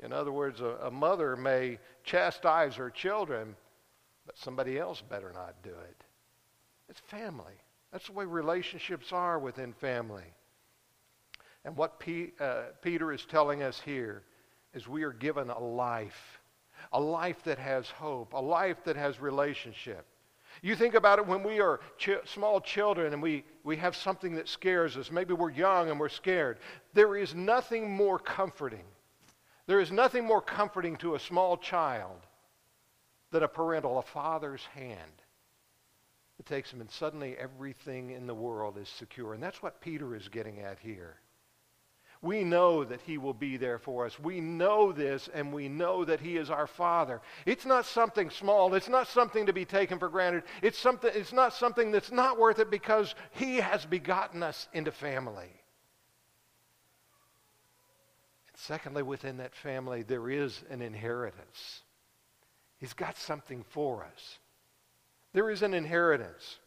In 0.00 0.12
other 0.12 0.30
words, 0.30 0.60
a, 0.60 0.76
a 0.84 0.90
mother 0.92 1.34
may 1.34 1.80
chastise 2.04 2.76
her 2.76 2.88
children, 2.88 3.56
but 4.26 4.36
somebody 4.36 4.78
else 4.78 5.00
better 5.00 5.32
not 5.32 5.62
do 5.62 5.70
it. 5.70 6.04
It's 6.88 7.00
family. 7.00 7.54
That's 7.92 8.06
the 8.06 8.12
way 8.12 8.24
relationships 8.24 9.12
are 9.12 9.38
within 9.38 9.72
family. 9.72 10.34
And 11.64 11.76
what 11.76 11.98
P, 11.98 12.32
uh, 12.38 12.64
Peter 12.82 13.12
is 13.12 13.24
telling 13.24 13.62
us 13.62 13.80
here 13.80 14.22
is 14.74 14.86
we 14.86 15.02
are 15.04 15.12
given 15.12 15.50
a 15.50 15.58
life, 15.58 16.40
a 16.92 17.00
life 17.00 17.42
that 17.44 17.58
has 17.58 17.88
hope, 17.88 18.34
a 18.34 18.40
life 18.40 18.84
that 18.84 18.96
has 18.96 19.20
relationship. 19.20 20.04
You 20.62 20.74
think 20.74 20.94
about 20.94 21.18
it 21.18 21.26
when 21.26 21.42
we 21.42 21.60
are 21.60 21.80
ch- 21.98 22.10
small 22.24 22.60
children 22.60 23.12
and 23.12 23.22
we, 23.22 23.44
we 23.64 23.76
have 23.76 23.94
something 23.94 24.34
that 24.36 24.48
scares 24.48 24.96
us. 24.96 25.10
Maybe 25.10 25.34
we're 25.34 25.50
young 25.50 25.90
and 25.90 25.98
we're 25.98 26.08
scared. 26.08 26.58
There 26.94 27.16
is 27.16 27.34
nothing 27.34 27.90
more 27.90 28.18
comforting. 28.18 28.84
There 29.66 29.80
is 29.80 29.90
nothing 29.90 30.24
more 30.24 30.40
comforting 30.40 30.96
to 30.98 31.14
a 31.14 31.20
small 31.20 31.56
child 31.56 32.25
that 33.32 33.42
a 33.42 33.48
parental, 33.48 33.98
a 33.98 34.02
father's 34.02 34.64
hand 34.74 35.22
it 36.38 36.46
takes 36.46 36.72
him 36.72 36.80
and 36.80 36.90
suddenly 36.90 37.36
everything 37.38 38.10
in 38.10 38.26
the 38.26 38.34
world 38.34 38.76
is 38.76 38.88
secure. 38.88 39.32
And 39.34 39.42
that's 39.42 39.62
what 39.62 39.80
Peter 39.80 40.14
is 40.14 40.28
getting 40.28 40.60
at 40.60 40.78
here. 40.78 41.16
We 42.22 42.44
know 42.44 42.82
that 42.84 43.00
he 43.02 43.18
will 43.18 43.34
be 43.34 43.56
there 43.56 43.78
for 43.78 44.06
us. 44.06 44.18
We 44.18 44.40
know 44.40 44.90
this 44.90 45.28
and 45.32 45.52
we 45.52 45.68
know 45.68 46.04
that 46.04 46.20
he 46.20 46.36
is 46.36 46.50
our 46.50 46.66
father. 46.66 47.20
It's 47.44 47.66
not 47.66 47.84
something 47.86 48.30
small. 48.30 48.74
It's 48.74 48.88
not 48.88 49.06
something 49.06 49.46
to 49.46 49.52
be 49.52 49.64
taken 49.64 49.98
for 49.98 50.08
granted. 50.08 50.42
It's, 50.62 50.78
something, 50.78 51.10
it's 51.14 51.32
not 51.32 51.52
something 51.54 51.90
that's 51.90 52.10
not 52.10 52.38
worth 52.38 52.58
it 52.58 52.70
because 52.70 53.14
he 53.32 53.56
has 53.56 53.84
begotten 53.84 54.42
us 54.42 54.68
into 54.72 54.92
family. 54.92 55.62
And 58.48 58.56
secondly, 58.56 59.02
within 59.02 59.36
that 59.38 59.54
family, 59.54 60.02
there 60.02 60.28
is 60.28 60.62
an 60.70 60.82
inheritance. 60.82 61.82
He's 62.78 62.92
got 62.92 63.16
something 63.16 63.64
for 63.70 64.04
us. 64.04 64.38
There 65.32 65.50
is 65.50 65.62
an 65.62 65.74
inheritance. 65.74 66.58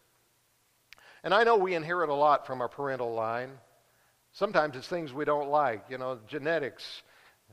And 1.24 1.34
I 1.34 1.44
know 1.44 1.58
we 1.58 1.76
inherit 1.76 2.10
a 2.10 2.14
lot 2.14 2.48
from 2.48 2.62
our 2.62 2.70
parental 2.70 3.14
line. 3.14 3.52
Sometimes 4.32 4.76
it's 4.76 4.88
things 4.88 5.14
we 5.14 5.26
don't 5.26 5.50
like. 5.50 5.86
You 5.90 5.98
know, 5.98 6.20
genetics 6.28 7.04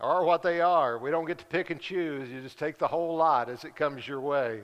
are 0.01 0.25
what 0.25 0.43
they 0.43 0.61
are. 0.61 0.99
We 0.99 1.11
don't 1.11 1.27
get 1.27 1.39
to 1.39 1.47
pick 1.47 1.71
and 1.71 1.81
choose. 1.81 2.29
You 2.31 2.41
just 2.43 2.59
take 2.59 2.79
the 2.79 2.89
whole 2.89 3.17
lot 3.17 3.49
as 3.49 3.65
it 3.65 3.77
comes 3.77 4.07
your 4.07 4.21
way. 4.21 4.63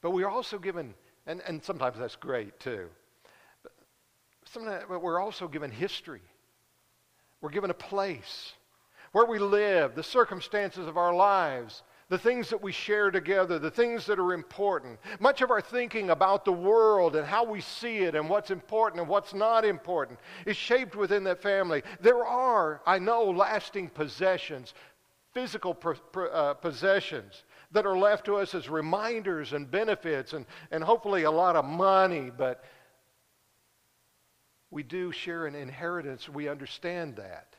But 0.00 0.10
we're 0.10 0.28
also 0.28 0.58
given, 0.58 0.94
and, 1.26 1.40
and 1.46 1.62
sometimes 1.62 1.98
that's 1.98 2.16
great 2.16 2.58
too. 2.60 2.88
But 3.62 3.72
sometimes 4.44 4.84
we're 4.88 5.20
also 5.20 5.48
given 5.48 5.70
history. 5.70 6.22
We're 7.40 7.50
given 7.50 7.70
a 7.70 7.74
place 7.74 8.52
where 9.12 9.24
we 9.24 9.38
live, 9.38 9.94
the 9.94 10.02
circumstances 10.02 10.86
of 10.86 10.96
our 10.96 11.14
lives, 11.14 11.82
the 12.08 12.18
things 12.18 12.48
that 12.48 12.62
we 12.62 12.72
share 12.72 13.10
together, 13.10 13.58
the 13.58 13.70
things 13.70 14.06
that 14.06 14.18
are 14.18 14.32
important. 14.32 14.98
Much 15.20 15.42
of 15.42 15.50
our 15.50 15.60
thinking 15.60 16.10
about 16.10 16.44
the 16.44 16.52
world 16.52 17.16
and 17.16 17.26
how 17.26 17.44
we 17.44 17.60
see 17.60 17.98
it 17.98 18.14
and 18.14 18.30
what's 18.30 18.50
important 18.50 19.00
and 19.00 19.08
what's 19.08 19.34
not 19.34 19.64
important 19.64 20.18
is 20.46 20.56
shaped 20.56 20.96
within 20.96 21.24
that 21.24 21.42
family. 21.42 21.82
There 22.00 22.24
are, 22.24 22.80
I 22.86 22.98
know, 22.98 23.24
lasting 23.24 23.90
possessions, 23.90 24.72
physical 25.34 25.76
uh, 26.32 26.54
possessions 26.54 27.44
that 27.72 27.84
are 27.84 27.98
left 27.98 28.24
to 28.24 28.36
us 28.36 28.54
as 28.54 28.70
reminders 28.70 29.52
and 29.52 29.70
benefits 29.70 30.32
and, 30.32 30.46
and 30.70 30.82
hopefully 30.82 31.24
a 31.24 31.30
lot 31.30 31.56
of 31.56 31.66
money, 31.66 32.30
but 32.34 32.64
we 34.70 34.82
do 34.82 35.12
share 35.12 35.46
an 35.46 35.54
inheritance. 35.54 36.26
We 36.26 36.48
understand 36.48 37.16
that. 37.16 37.54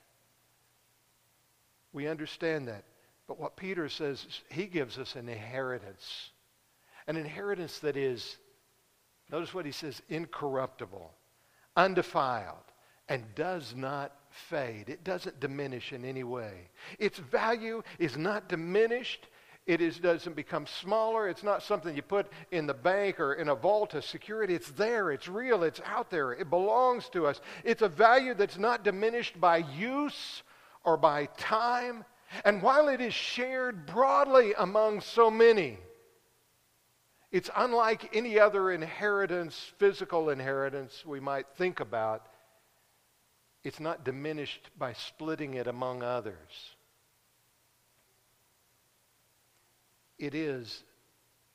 We 1.93 2.07
understand 2.07 2.67
that. 2.67 2.83
But 3.29 3.39
what 3.39 3.55
Peter 3.55 3.87
says, 3.89 4.25
he 4.49 4.65
gives 4.65 4.97
us 4.97 5.15
an 5.15 5.29
inheritance. 5.29 6.31
An 7.05 7.15
inheritance 7.15 7.77
that 7.79 7.95
is, 7.95 8.37
notice 9.31 9.53
what 9.53 9.67
he 9.67 9.71
says, 9.71 10.01
incorruptible, 10.09 11.13
undefiled, 11.77 12.63
and 13.07 13.23
does 13.35 13.75
not 13.75 14.15
fade. 14.49 14.89
It 14.89 15.03
doesn't 15.03 15.39
diminish 15.39 15.93
in 15.93 16.05
any 16.05 16.23
way. 16.23 16.69
Its 16.97 17.19
value 17.19 17.83
is 17.99 18.17
not 18.17 18.49
diminished. 18.49 19.27
It 19.67 19.79
is, 19.79 19.99
doesn't 19.99 20.35
become 20.35 20.65
smaller. 20.65 21.29
It's 21.29 21.43
not 21.43 21.61
something 21.61 21.95
you 21.95 22.01
put 22.01 22.31
in 22.49 22.65
the 22.65 22.73
bank 22.73 23.19
or 23.19 23.35
in 23.35 23.49
a 23.49 23.55
vault 23.55 23.93
of 23.93 24.05
security. 24.05 24.55
It's 24.55 24.71
there. 24.71 25.11
It's 25.11 25.27
real. 25.27 25.61
It's 25.61 25.81
out 25.85 26.09
there. 26.09 26.31
It 26.31 26.49
belongs 26.49 27.07
to 27.09 27.27
us. 27.27 27.41
It's 27.63 27.83
a 27.83 27.89
value 27.89 28.33
that's 28.33 28.57
not 28.57 28.83
diminished 28.83 29.39
by 29.39 29.57
use 29.57 30.41
or 30.83 30.97
by 30.97 31.27
time. 31.37 32.05
And 32.45 32.61
while 32.61 32.87
it 32.89 33.01
is 33.01 33.13
shared 33.13 33.85
broadly 33.85 34.53
among 34.57 35.01
so 35.01 35.31
many, 35.31 35.77
it's 37.31 37.49
unlike 37.55 38.15
any 38.15 38.39
other 38.39 38.71
inheritance, 38.71 39.71
physical 39.77 40.29
inheritance 40.29 41.05
we 41.05 41.19
might 41.19 41.47
think 41.57 41.79
about. 41.79 42.27
It's 43.63 43.79
not 43.79 44.03
diminished 44.03 44.69
by 44.77 44.93
splitting 44.93 45.55
it 45.55 45.67
among 45.67 46.01
others. 46.01 46.75
It 50.17 50.33
is 50.33 50.83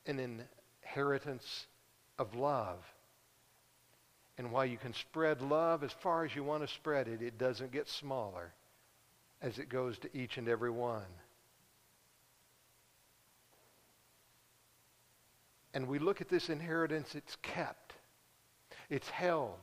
an 0.07 0.45
inheritance 0.85 1.67
of 2.19 2.35
love. 2.35 2.85
And 4.39 4.51
while 4.51 4.67
you 4.67 4.77
can 4.77 4.95
spread 4.95 5.43
love 5.43 5.83
as 5.85 5.93
far 5.93 6.25
as 6.25 6.35
you 6.35 6.43
want 6.45 6.67
to 6.67 6.73
spread 6.73 7.09
it, 7.09 7.23
it 7.23 7.39
doesn't 7.39 7.73
get 7.73 7.89
smaller 7.89 8.53
as 9.43 9.59
it 9.59 9.69
goes 9.69 9.99
to 9.99 10.17
each 10.17 10.39
and 10.39 10.49
every 10.49 10.71
one. 10.71 11.03
And 15.75 15.89
we 15.89 15.99
look 15.99 16.21
at 16.21 16.29
this 16.29 16.49
inheritance, 16.49 17.15
it's 17.15 17.37
kept, 17.43 17.95
it's 18.89 19.09
held. 19.09 19.59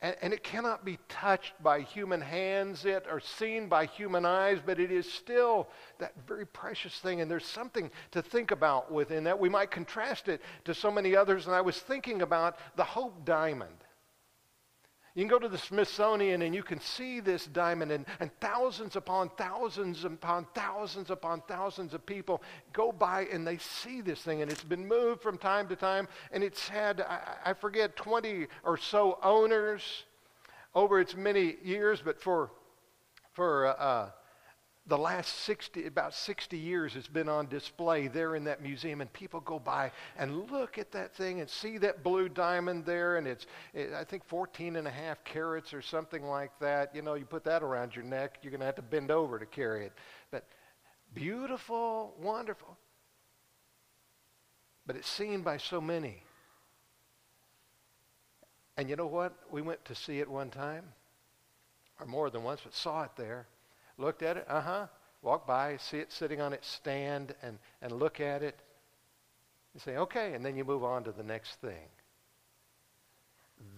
And, 0.00 0.34
it 0.34 0.42
cannot 0.42 0.84
be 0.84 0.98
touched 1.08 1.54
by 1.62 1.80
human 1.80 2.20
hands 2.20 2.84
it 2.84 3.06
or 3.10 3.20
seen 3.20 3.68
by 3.68 3.86
human 3.86 4.26
eyes, 4.26 4.58
but 4.64 4.80
it 4.80 4.90
is 4.90 5.10
still 5.10 5.68
that 5.98 6.12
very 6.26 6.44
precious 6.44 6.98
thing. 6.98 7.20
And 7.20 7.30
there's 7.30 7.46
something 7.46 7.90
to 8.10 8.22
think 8.22 8.50
about 8.50 8.90
within 8.92 9.24
that. 9.24 9.38
We 9.38 9.48
might 9.48 9.70
contrast 9.70 10.28
it 10.28 10.42
to 10.64 10.74
so 10.74 10.90
many 10.90 11.14
others. 11.14 11.46
And 11.46 11.54
I 11.54 11.60
was 11.60 11.78
thinking 11.78 12.22
about 12.22 12.58
the 12.76 12.84
Hope 12.84 13.24
Diamond. 13.24 13.81
You 15.14 15.22
can 15.22 15.28
go 15.28 15.38
to 15.38 15.48
the 15.48 15.58
Smithsonian 15.58 16.40
and 16.40 16.54
you 16.54 16.62
can 16.62 16.80
see 16.80 17.20
this 17.20 17.46
diamond, 17.46 17.92
and, 17.92 18.06
and 18.18 18.30
thousands 18.40 18.96
upon 18.96 19.28
thousands 19.36 20.04
upon 20.04 20.46
thousands 20.54 21.10
upon 21.10 21.42
thousands 21.42 21.92
of 21.92 22.06
people 22.06 22.42
go 22.72 22.92
by 22.92 23.26
and 23.30 23.46
they 23.46 23.58
see 23.58 24.00
this 24.00 24.22
thing, 24.22 24.40
and 24.40 24.50
it's 24.50 24.64
been 24.64 24.88
moved 24.88 25.20
from 25.20 25.36
time 25.36 25.68
to 25.68 25.76
time, 25.76 26.08
and 26.30 26.42
it's 26.42 26.66
had, 26.66 27.02
I, 27.02 27.50
I 27.50 27.52
forget, 27.52 27.94
20 27.94 28.46
or 28.64 28.78
so 28.78 29.18
owners 29.22 29.82
over 30.74 30.98
its 30.98 31.14
many 31.14 31.56
years, 31.62 32.00
but 32.02 32.18
for, 32.18 32.50
for 33.34 33.66
uh, 33.66 33.72
uh 33.72 34.10
the 34.86 34.98
last 34.98 35.32
60, 35.44 35.86
about 35.86 36.12
60 36.12 36.58
years, 36.58 36.96
it's 36.96 37.06
been 37.06 37.28
on 37.28 37.46
display 37.46 38.08
there 38.08 38.34
in 38.34 38.44
that 38.44 38.62
museum, 38.62 39.00
and 39.00 39.12
people 39.12 39.38
go 39.40 39.60
by 39.60 39.92
and 40.18 40.50
look 40.50 40.76
at 40.76 40.90
that 40.90 41.14
thing 41.14 41.40
and 41.40 41.48
see 41.48 41.78
that 41.78 42.02
blue 42.02 42.28
diamond 42.28 42.84
there, 42.84 43.16
and 43.16 43.28
it's, 43.28 43.46
it, 43.74 43.92
I 43.92 44.02
think, 44.02 44.24
14 44.24 44.74
and 44.74 44.88
a 44.88 44.90
half 44.90 45.22
carats 45.24 45.72
or 45.72 45.82
something 45.82 46.24
like 46.24 46.50
that. 46.60 46.94
You 46.96 47.02
know, 47.02 47.14
you 47.14 47.24
put 47.24 47.44
that 47.44 47.62
around 47.62 47.94
your 47.94 48.04
neck, 48.04 48.38
you're 48.42 48.50
going 48.50 48.60
to 48.60 48.66
have 48.66 48.74
to 48.74 48.82
bend 48.82 49.12
over 49.12 49.38
to 49.38 49.46
carry 49.46 49.86
it. 49.86 49.92
But 50.32 50.44
beautiful, 51.14 52.14
wonderful. 52.20 52.76
But 54.84 54.96
it's 54.96 55.08
seen 55.08 55.42
by 55.42 55.58
so 55.58 55.80
many. 55.80 56.24
And 58.76 58.90
you 58.90 58.96
know 58.96 59.06
what? 59.06 59.32
We 59.48 59.62
went 59.62 59.84
to 59.84 59.94
see 59.94 60.18
it 60.18 60.28
one 60.28 60.50
time, 60.50 60.86
or 62.00 62.06
more 62.06 62.30
than 62.30 62.42
once, 62.42 62.62
but 62.64 62.74
saw 62.74 63.04
it 63.04 63.12
there 63.16 63.46
looked 64.02 64.22
at 64.22 64.36
it, 64.36 64.44
uh 64.48 64.60
huh, 64.60 64.86
walk 65.22 65.46
by, 65.46 65.78
see 65.78 65.98
it 65.98 66.12
sitting 66.12 66.40
on 66.40 66.52
its 66.52 66.68
stand, 66.68 67.34
and, 67.42 67.58
and 67.80 67.92
look 67.92 68.20
at 68.20 68.42
it. 68.42 68.58
You 69.72 69.80
say, 69.80 69.96
okay, 69.96 70.34
and 70.34 70.44
then 70.44 70.56
you 70.56 70.64
move 70.64 70.84
on 70.84 71.04
to 71.04 71.12
the 71.12 71.22
next 71.22 71.54
thing. 71.62 71.88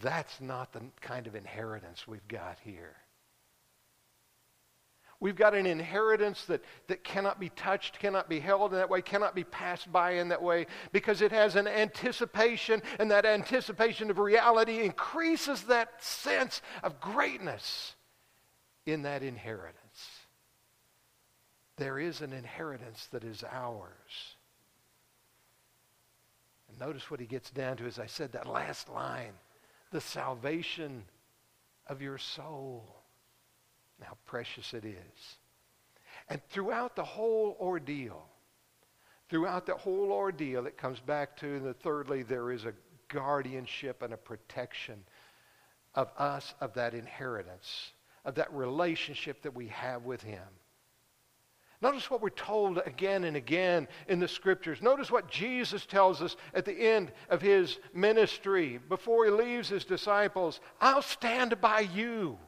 That's 0.01 0.41
not 0.41 0.73
the 0.73 0.81
kind 1.01 1.27
of 1.27 1.37
inheritance 1.37 2.09
we've 2.09 2.27
got 2.27 2.59
here. 2.65 2.97
We've 5.21 5.37
got 5.37 5.55
an 5.55 5.67
inheritance 5.67 6.45
that, 6.47 6.63
that 6.89 7.05
cannot 7.05 7.39
be 7.39 7.49
touched, 7.51 7.99
cannot 7.99 8.29
be 8.29 8.41
held 8.41 8.73
in 8.73 8.79
that 8.79 8.91
way, 8.91 9.01
cannot 9.01 9.35
be 9.35 9.45
passed 9.45 9.91
by 9.91 10.13
in 10.13 10.29
that 10.29 10.43
way, 10.43 10.67
because 10.93 11.23
it 11.23 11.33
has 11.33 11.55
an 11.55 11.69
anticipation, 11.69 12.83
and 12.99 13.11
that 13.11 13.25
anticipation 13.25 14.11
of 14.11 14.19
reality 14.19 14.81
increases 14.81 15.63
that 15.65 16.03
sense 16.03 16.61
of 16.83 17.01
greatness 17.01 17.95
in 18.87 19.03
that 19.03 19.23
inheritance. 19.23 19.84
There 21.77 21.99
is 21.99 22.21
an 22.21 22.33
inheritance 22.33 23.09
that 23.13 23.25
is 23.25 23.45
ours. 23.51 24.37
And 26.69 26.79
notice 26.79 27.11
what 27.11 27.21
he 27.21 27.27
gets 27.27 27.51
down 27.51 27.77
to, 27.79 27.87
as 27.87 27.99
I 27.99 28.07
said, 28.07 28.33
that 28.33 28.47
last 28.47 28.89
line 28.89 29.33
the 29.91 30.01
salvation 30.01 31.05
of 31.87 32.03
your 32.03 32.19
soul. 32.19 32.85
How 34.03 34.17
precious 34.27 34.75
it 34.75 34.85
is. 34.85 35.37
And 36.29 36.41
throughout 36.51 36.97
the 36.97 37.05
whole 37.05 37.57
ordeal, 37.61 38.27
throughout 39.31 39.67
the 39.67 39.77
whole 39.77 40.13
ordeal, 40.13 40.67
it 40.67 40.77
comes 40.77 41.01
back 41.01 41.37
to 41.39 41.61
the 41.61 41.75
thirdly, 41.75 42.23
there 42.23 42.51
is 42.51 42.65
a 42.65 42.75
guardianship 43.09 44.03
and 44.03 44.13
a 44.13 44.17
protection 44.17 45.03
of 45.95 46.11
us, 46.19 46.55
of 46.61 46.75
that 46.75 46.93
inheritance, 46.93 47.93
of 48.25 48.35
that 48.35 48.53
relationship 48.53 49.43
that 49.43 49.55
we 49.55 49.69
have 49.69 50.03
with 50.03 50.23
him. 50.23 50.43
Notice 51.85 52.11
what 52.11 52.23
we're 52.23 52.31
told 52.31 52.81
again 52.87 53.25
and 53.25 53.37
again 53.37 53.89
in 54.09 54.19
the 54.19 54.27
scriptures. 54.27 54.81
Notice 54.81 55.11
what 55.11 55.31
Jesus 55.31 55.85
tells 55.85 56.23
us 56.23 56.35
at 56.55 56.65
the 56.65 56.73
end 56.73 57.13
of 57.29 57.43
his 57.43 57.79
ministry 57.93 58.81
before 58.89 59.27
he 59.27 59.31
leaves 59.31 59.69
his 59.69 59.85
disciples 59.85 60.61
I'll 60.81 61.03
stand 61.03 61.61
by 61.61 61.81
you. 61.81 62.39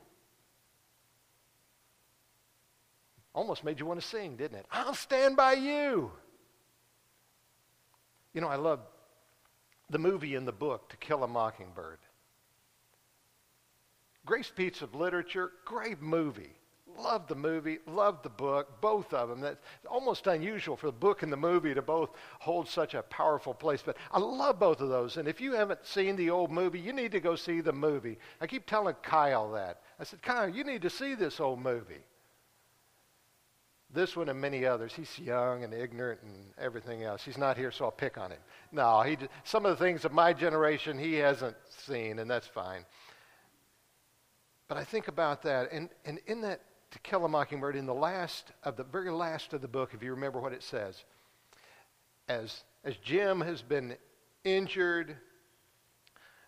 Almost 3.35 3.63
made 3.63 3.79
you 3.79 3.85
want 3.85 4.01
to 4.01 4.07
sing, 4.07 4.37
didn't 4.37 4.57
it? 4.57 4.67
I'll 4.73 4.95
stand 4.95 5.37
by 5.37 5.53
you. 5.53 6.11
You 8.33 8.41
know, 8.41 8.49
I 8.49 8.57
love 8.57 8.81
the 9.91 9.99
movie 9.99 10.35
and 10.35 10.49
the 10.49 10.53
book, 10.53 10.89
To 10.89 10.97
Kill 10.97 11.23
a 11.25 11.29
Mockingbird. 11.29 11.99
Great 14.25 14.51
piece 14.57 14.81
of 14.81 14.95
literature, 14.95 15.53
great 15.67 16.01
movie. 16.01 16.56
Loved 16.99 17.29
the 17.29 17.35
movie, 17.35 17.79
loved 17.87 18.23
the 18.23 18.31
book, 18.31 18.81
both 18.81 19.13
of 19.13 19.29
them. 19.29 19.41
That's 19.41 19.59
almost 19.89 20.27
unusual 20.27 20.77
for 20.77 20.87
the 20.87 20.93
book 20.93 21.23
and 21.23 21.33
the 21.33 21.37
movie 21.37 21.75
to 21.75 21.83
both 21.83 22.11
hold 22.39 22.69
such 22.69 22.95
a 22.95 23.03
powerful 23.03 23.53
place. 23.53 23.83
But 23.85 23.97
I 24.11 24.19
love 24.19 24.59
both 24.59 24.81
of 24.81 24.89
those. 24.89 25.17
And 25.17 25.29
if 25.29 25.41
you 25.41 25.53
haven't 25.53 25.85
seen 25.85 26.17
the 26.17 26.31
old 26.31 26.51
movie, 26.51 26.81
you 26.81 26.93
need 26.93 27.13
to 27.13 27.21
go 27.21 27.37
see 27.37 27.61
the 27.61 27.73
movie. 27.73 28.19
I 28.41 28.47
keep 28.47 28.67
telling 28.67 28.95
Kyle 29.03 29.53
that. 29.53 29.83
I 30.01 30.05
said, 30.05 30.23
Kyle, 30.23 30.49
you 30.49 30.65
need 30.65 30.83
to 30.83 30.91
see 30.91 31.15
this 31.15 31.39
old 31.39 31.61
movie. 31.61 32.05
This 33.93 34.17
one 34.17 34.29
and 34.29 34.41
many 34.41 34.65
others. 34.65 34.93
He's 34.95 35.19
young 35.19 35.65
and 35.65 35.73
ignorant 35.73 36.21
and 36.23 36.47
everything 36.59 37.03
else. 37.03 37.25
He's 37.25 37.39
not 37.39 37.57
here, 37.57 37.71
so 37.71 37.87
I'll 37.87 37.91
pick 37.91 38.19
on 38.19 38.31
him. 38.31 38.41
No, 38.73 39.03
he, 39.03 39.17
some 39.45 39.65
of 39.65 39.79
the 39.79 39.85
things 39.85 40.05
of 40.05 40.13
my 40.13 40.33
generation 40.33 40.99
he 40.99 41.15
hasn't 41.15 41.57
seen, 41.87 42.19
and 42.19 42.31
that's 42.31 42.47
fine. 42.47 42.85
But 44.69 44.79
I 44.79 44.85
think 44.85 45.09
about 45.09 45.43
that, 45.43 45.71
and, 45.73 45.89
and 46.05 46.19
in 46.27 46.41
that 46.41 46.61
to 46.97 47.03
Kill 47.03 47.25
a 47.25 47.29
Mockingbird, 47.29 47.77
in 47.77 47.87
the 47.87 47.95
last 47.95 48.53
of 48.63 48.77
the 48.77 48.85
very 48.85 49.11
last 49.11 49.53
of 49.53 49.61
the 49.61 49.69
book, 49.69 49.91
if 49.93 50.03
you 50.03 50.13
remember 50.13 50.41
what 50.41 50.53
it 50.53 50.63
says, 50.63 51.05
as, 52.29 52.63
as 52.85 52.97
Jem 52.97 53.41
has 53.43 53.61
been 53.61 53.97
injured, 54.45 55.15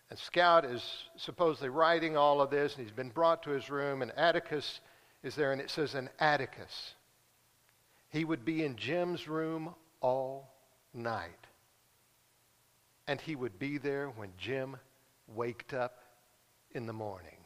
and 0.09 0.17
Scout 0.17 0.65
is 0.65 0.83
supposedly 1.17 1.69
writing 1.69 2.17
all 2.17 2.41
of 2.41 2.49
this, 2.49 2.75
and 2.75 2.83
he's 2.83 2.95
been 2.95 3.09
brought 3.09 3.43
to 3.43 3.51
his 3.51 3.69
room, 3.69 4.01
and 4.01 4.11
Atticus 4.17 4.79
is 5.21 5.35
there, 5.35 5.51
and 5.51 5.61
it 5.61 5.69
says, 5.69 5.93
"An 5.93 6.09
Atticus. 6.19 6.95
He 8.09 8.25
would 8.25 8.43
be 8.43 8.65
in 8.65 8.75
Jem's 8.75 9.27
room 9.27 9.75
all 10.01 10.51
night. 10.93 11.45
And 13.07 13.21
he 13.21 13.35
would 13.35 13.59
be 13.59 13.77
there 13.77 14.07
when 14.09 14.31
Jem 14.37 14.77
waked 15.27 15.73
up 15.73 16.01
in 16.71 16.87
the 16.87 16.93
morning. 16.93 17.37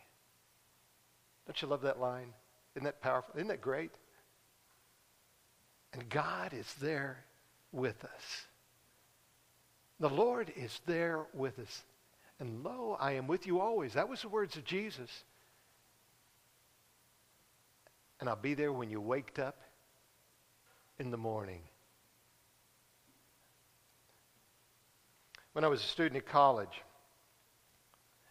Don't 1.45 1.61
you 1.61 1.67
love 1.67 1.81
that 1.81 1.99
line? 1.99 2.33
Isn't 2.75 2.85
that 2.85 3.01
powerful? 3.01 3.35
Isn't 3.35 3.49
that 3.49 3.61
great? 3.61 3.91
And 5.93 6.09
God 6.09 6.53
is 6.53 6.71
there 6.81 7.23
with 7.71 8.03
us. 8.03 8.45
The 9.99 10.09
Lord 10.09 10.51
is 10.55 10.81
there 10.85 11.25
with 11.33 11.59
us. 11.59 11.83
And 12.39 12.63
lo, 12.63 12.97
I 12.99 13.13
am 13.13 13.27
with 13.27 13.45
you 13.45 13.59
always. 13.59 13.93
That 13.93 14.09
was 14.09 14.21
the 14.21 14.29
words 14.29 14.57
of 14.57 14.65
Jesus. 14.65 15.09
And 18.19 18.27
I'll 18.27 18.35
be 18.35 18.53
there 18.53 18.73
when 18.73 18.89
you 18.89 18.99
waked 18.99 19.37
up 19.37 19.61
in 20.97 21.11
the 21.11 21.17
morning. 21.17 21.61
When 25.53 25.63
I 25.63 25.67
was 25.67 25.81
a 25.81 25.87
student 25.87 26.17
at 26.17 26.25
college, 26.25 26.81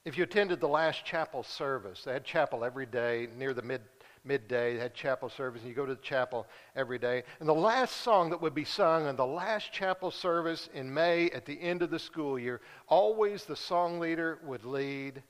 if 0.04 0.18
you 0.18 0.24
attended 0.24 0.60
the 0.60 0.68
last 0.68 1.04
chapel 1.04 1.44
service, 1.44 2.02
they 2.04 2.12
had 2.12 2.24
chapel 2.24 2.64
every 2.64 2.86
day 2.86 3.28
near 3.38 3.54
the 3.54 3.62
mid 3.62 3.82
midday. 4.24 4.74
They 4.74 4.80
had 4.80 4.94
chapel 4.94 5.28
service, 5.28 5.62
and 5.62 5.68
you 5.68 5.74
go 5.74 5.86
to 5.86 5.94
the 5.94 6.00
chapel 6.00 6.46
every 6.76 6.98
day. 6.98 7.24
And 7.40 7.48
the 7.48 7.54
last 7.54 7.96
song 8.02 8.30
that 8.30 8.40
would 8.40 8.54
be 8.54 8.64
sung 8.64 9.06
in 9.06 9.16
the 9.16 9.26
last 9.26 9.72
chapel 9.72 10.10
service 10.10 10.68
in 10.74 10.92
May 10.92 11.30
at 11.30 11.46
the 11.46 11.60
end 11.60 11.82
of 11.82 11.90
the 11.90 11.98
school 11.98 12.38
year, 12.38 12.60
always 12.88 13.44
the 13.44 13.56
song 13.56 13.98
leader 13.98 14.38
would 14.44 14.64
lead, 14.64 15.22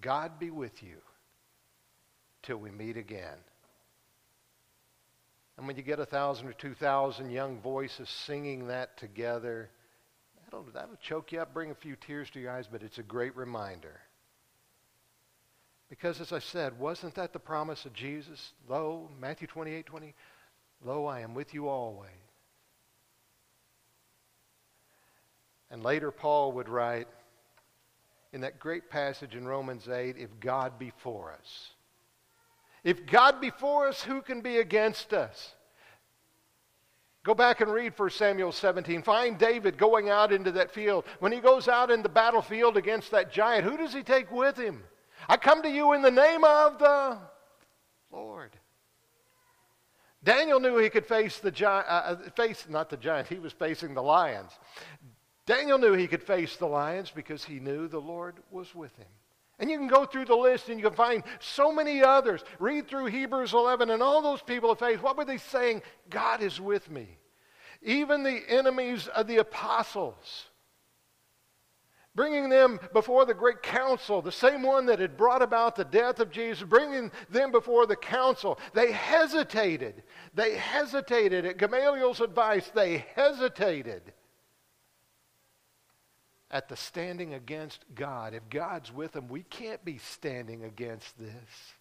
God 0.00 0.38
be 0.38 0.50
with 0.50 0.82
you 0.82 0.96
till 2.42 2.58
we 2.58 2.70
meet 2.70 2.96
again. 2.96 3.38
And 5.56 5.66
when 5.66 5.76
you 5.76 5.82
get 5.82 5.98
a 5.98 6.06
thousand 6.06 6.48
or 6.48 6.52
two 6.52 6.74
thousand 6.74 7.30
young 7.30 7.60
voices 7.60 8.08
singing 8.08 8.66
that 8.68 8.96
together, 8.98 9.70
that'll, 10.44 10.66
that'll 10.74 10.96
choke 10.96 11.32
you 11.32 11.40
up, 11.40 11.54
bring 11.54 11.70
a 11.70 11.74
few 11.74 11.96
tears 11.96 12.28
to 12.30 12.40
your 12.40 12.52
eyes, 12.52 12.68
but 12.70 12.82
it's 12.82 12.98
a 12.98 13.02
great 13.02 13.34
reminder. 13.36 14.00
Because 15.88 16.20
as 16.20 16.32
I 16.32 16.40
said, 16.40 16.78
wasn't 16.78 17.14
that 17.14 17.32
the 17.32 17.38
promise 17.38 17.84
of 17.84 17.92
Jesus? 17.92 18.52
Lo, 18.68 19.08
Matthew 19.20 19.46
28, 19.46 19.86
20, 19.86 20.14
Lo, 20.84 21.06
I 21.06 21.20
am 21.20 21.34
with 21.34 21.54
you 21.54 21.68
always. 21.68 22.10
And 25.70 25.82
later 25.82 26.10
Paul 26.10 26.52
would 26.52 26.68
write 26.68 27.08
in 28.32 28.40
that 28.42 28.58
great 28.58 28.90
passage 28.90 29.34
in 29.34 29.46
Romans 29.46 29.88
8, 29.88 30.16
if 30.18 30.28
God 30.40 30.78
be 30.78 30.92
for 30.98 31.32
us, 31.32 31.70
if 32.84 33.06
God 33.06 33.40
be 33.40 33.50
for 33.50 33.88
us, 33.88 34.02
who 34.02 34.22
can 34.22 34.42
be 34.42 34.58
against 34.58 35.12
us? 35.12 35.54
Go 37.24 37.34
back 37.34 37.60
and 37.60 37.72
read 37.72 37.98
1 37.98 38.10
Samuel 38.10 38.52
17. 38.52 39.02
Find 39.02 39.36
David 39.36 39.76
going 39.76 40.08
out 40.08 40.32
into 40.32 40.52
that 40.52 40.70
field. 40.70 41.04
When 41.18 41.32
he 41.32 41.40
goes 41.40 41.66
out 41.66 41.90
in 41.90 42.02
the 42.02 42.08
battlefield 42.08 42.76
against 42.76 43.10
that 43.10 43.32
giant, 43.32 43.64
who 43.64 43.76
does 43.76 43.92
he 43.92 44.04
take 44.04 44.30
with 44.30 44.56
him? 44.56 44.84
I 45.28 45.36
come 45.36 45.62
to 45.62 45.68
you 45.68 45.92
in 45.92 46.02
the 46.02 46.10
name 46.10 46.44
of 46.44 46.78
the 46.78 47.18
Lord. 48.12 48.56
Daniel 50.22 50.58
knew 50.58 50.76
he 50.78 50.90
could 50.90 51.06
face 51.06 51.38
the 51.38 51.50
giant, 51.50 51.86
uh, 51.88 51.90
uh, 51.90 52.16
face 52.30 52.66
not 52.68 52.90
the 52.90 52.96
giant, 52.96 53.28
he 53.28 53.38
was 53.38 53.52
facing 53.52 53.94
the 53.94 54.02
lions. 54.02 54.50
Daniel 55.46 55.78
knew 55.78 55.92
he 55.92 56.08
could 56.08 56.22
face 56.22 56.56
the 56.56 56.66
lions 56.66 57.12
because 57.14 57.44
he 57.44 57.60
knew 57.60 57.86
the 57.86 58.00
Lord 58.00 58.34
was 58.50 58.74
with 58.74 58.96
him. 58.96 59.06
And 59.58 59.70
you 59.70 59.78
can 59.78 59.86
go 59.86 60.04
through 60.04 60.26
the 60.26 60.36
list 60.36 60.68
and 60.68 60.78
you 60.78 60.86
can 60.86 60.96
find 60.96 61.22
so 61.38 61.72
many 61.72 62.02
others. 62.02 62.44
Read 62.58 62.88
through 62.88 63.06
Hebrews 63.06 63.54
11 63.54 63.90
and 63.90 64.02
all 64.02 64.20
those 64.20 64.42
people 64.42 64.70
of 64.70 64.78
faith. 64.78 65.00
What 65.00 65.16
were 65.16 65.24
they 65.24 65.38
saying? 65.38 65.82
God 66.10 66.42
is 66.42 66.60
with 66.60 66.90
me. 66.90 67.18
Even 67.82 68.22
the 68.22 68.42
enemies 68.48 69.06
of 69.08 69.26
the 69.28 69.38
apostles. 69.38 70.46
Bringing 72.16 72.48
them 72.48 72.80
before 72.94 73.26
the 73.26 73.34
great 73.34 73.62
council, 73.62 74.22
the 74.22 74.32
same 74.32 74.62
one 74.62 74.86
that 74.86 74.98
had 74.98 75.18
brought 75.18 75.42
about 75.42 75.76
the 75.76 75.84
death 75.84 76.18
of 76.18 76.30
Jesus, 76.30 76.66
bringing 76.66 77.12
them 77.28 77.52
before 77.52 77.86
the 77.86 77.94
council. 77.94 78.58
They 78.72 78.90
hesitated. 78.90 80.02
They 80.32 80.56
hesitated 80.56 81.44
at 81.44 81.58
Gamaliel's 81.58 82.22
advice. 82.22 82.70
They 82.74 83.04
hesitated 83.14 84.14
at 86.50 86.70
the 86.70 86.76
standing 86.76 87.34
against 87.34 87.84
God. 87.94 88.32
If 88.32 88.48
God's 88.48 88.90
with 88.90 89.12
them, 89.12 89.28
we 89.28 89.42
can't 89.42 89.84
be 89.84 89.98
standing 89.98 90.64
against 90.64 91.18
this. 91.18 91.74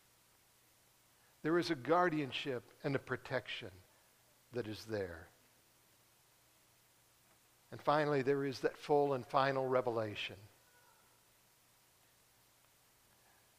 There 1.44 1.58
is 1.58 1.70
a 1.70 1.76
guardianship 1.76 2.64
and 2.84 2.94
a 2.94 3.00
protection 3.00 3.70
that 4.52 4.68
is 4.68 4.84
there. 4.84 5.30
And 7.76 7.82
finally, 7.82 8.22
there 8.22 8.46
is 8.46 8.62
that 8.62 8.78
full 8.78 9.16
and 9.16 9.28
final 9.28 9.68
revelation. 9.68 10.38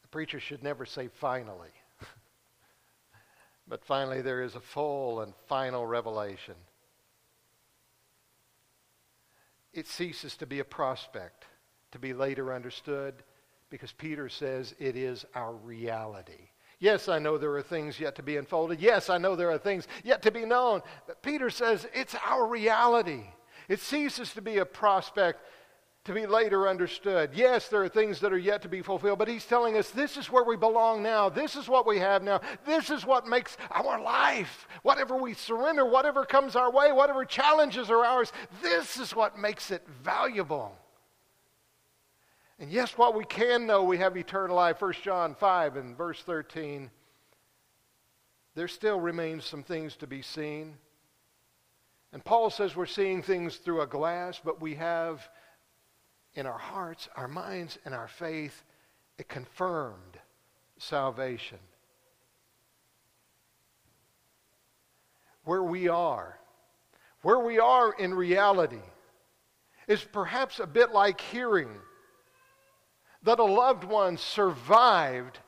The 0.01 0.09
preacher 0.09 0.41
should 0.41 0.63
never 0.63 0.87
say 0.87 1.09
finally. 1.09 1.69
but 3.69 3.85
finally, 3.85 4.23
there 4.23 4.43
is 4.43 4.55
a 4.55 4.61
full 4.61 5.21
and 5.21 5.35
final 5.49 5.85
revelation 5.85 6.55
it 9.75 9.87
ceases 9.87 10.35
to 10.39 10.47
be 10.47 10.61
a 10.61 10.65
prospect 10.65 11.45
to 11.93 11.99
be 11.99 12.15
later 12.15 12.55
understood 12.55 13.17
because 13.69 13.93
Peter 13.93 14.31
says 14.31 14.75
it 14.79 14.97
is 14.97 15.27
our 15.35 15.53
reality. 15.53 16.49
Yes, 16.79 17.11
I 17.11 17.19
know 17.19 17.37
there 17.37 17.55
are 17.55 17.63
things 17.63 18.01
yet 18.01 18.17
to 18.17 18.23
be 18.23 18.39
unfolded. 18.39 18.81
Yes, 18.81 19.11
I 19.11 19.19
know 19.19 19.37
there 19.37 19.51
are 19.51 19.59
things 19.59 19.87
yet 20.03 20.23
to 20.23 20.31
be 20.31 20.47
known. 20.47 20.81
But 21.07 21.23
Peter 21.23 21.51
says 21.51 21.87
it's 21.93 22.15
our 22.25 22.47
reality. 22.47 23.25
It 23.69 23.81
ceases 23.81 24.33
to 24.35 24.43
be 24.43 24.59
a 24.59 24.65
prospect 24.65 25.41
to 26.07 26.13
be 26.13 26.25
later 26.25 26.69
understood. 26.69 27.31
Yes, 27.35 27.69
there 27.69 27.83
are 27.83 27.89
things 27.89 28.21
that 28.21 28.33
are 28.33 28.39
yet 28.39 28.63
to 28.63 28.69
be 28.69 28.81
fulfilled, 28.81 29.19
but 29.19 29.27
he's 29.27 29.45
telling 29.45 29.77
us 29.77 29.91
this 29.91 30.17
is 30.17 30.31
where 30.31 30.45
we 30.45 30.57
belong 30.57 31.03
now. 31.03 31.29
This 31.29 31.57
is 31.57 31.69
what 31.69 31.87
we 31.87 31.99
have 31.99 32.23
now. 32.23 32.41
This 32.65 32.91
is 32.91 33.05
what 33.05 33.27
makes 33.27 33.57
our 33.73 34.01
life. 34.01 34.69
Whatever 34.83 35.17
we 35.17 35.35
surrender, 35.35 35.85
whatever 35.85 36.25
comes 36.25 36.55
our 36.55 36.71
way, 36.71 36.93
whatever 36.93 37.25
challenges 37.25 37.91
are 37.91 38.05
ours, 38.05 38.33
this 38.63 38.99
is 38.99 39.17
what 39.17 39.37
makes 39.37 39.73
it 39.73 39.85
valuable. 40.05 40.77
And 42.61 42.71
yes, 42.71 42.97
what 42.97 43.17
we 43.17 43.25
can 43.25 43.67
know, 43.67 43.83
we 43.83 43.99
have 43.99 44.17
eternal 44.17 44.57
life. 44.57 44.81
1 44.81 44.93
John 45.03 45.35
5 45.35 45.77
and 45.77 45.97
verse 45.97 46.23
13. 46.23 46.91
There 48.55 48.69
still 48.69 49.01
remains 49.01 49.45
some 49.45 49.65
things 49.65 49.97
to 49.97 50.07
be 50.07 50.23
seen. 50.23 50.77
And 52.17 52.25
Paul 52.25 52.49
says 52.49 52.75
we're 52.75 52.87
seeing 52.87 53.21
things 53.21 53.57
through 53.57 53.83
a 53.83 53.87
glass, 53.87 54.41
but 54.43 54.59
we 54.59 54.75
have 54.77 55.29
in 56.33 56.47
our 56.47 56.57
hearts, 56.57 57.11
our 57.15 57.29
minds, 57.29 57.77
and 57.85 57.95
our 57.95 58.09
faith, 58.09 58.65
a 59.19 59.25
confirmed 59.25 60.17
salvation. 60.79 61.59
Where 65.45 65.63
we 65.63 65.89
are, 65.89 66.39
where 67.21 67.41
we 67.41 67.59
are 67.59 67.93
in 67.93 68.15
reality, 68.15 68.81
is 69.87 70.03
perhaps 70.03 70.59
a 70.59 70.67
bit 70.67 70.93
like 70.93 71.21
hearing 71.21 71.69
that 73.25 73.41
a 73.41 73.45
loved 73.45 73.85
one 73.85 74.17
survived 74.17 75.39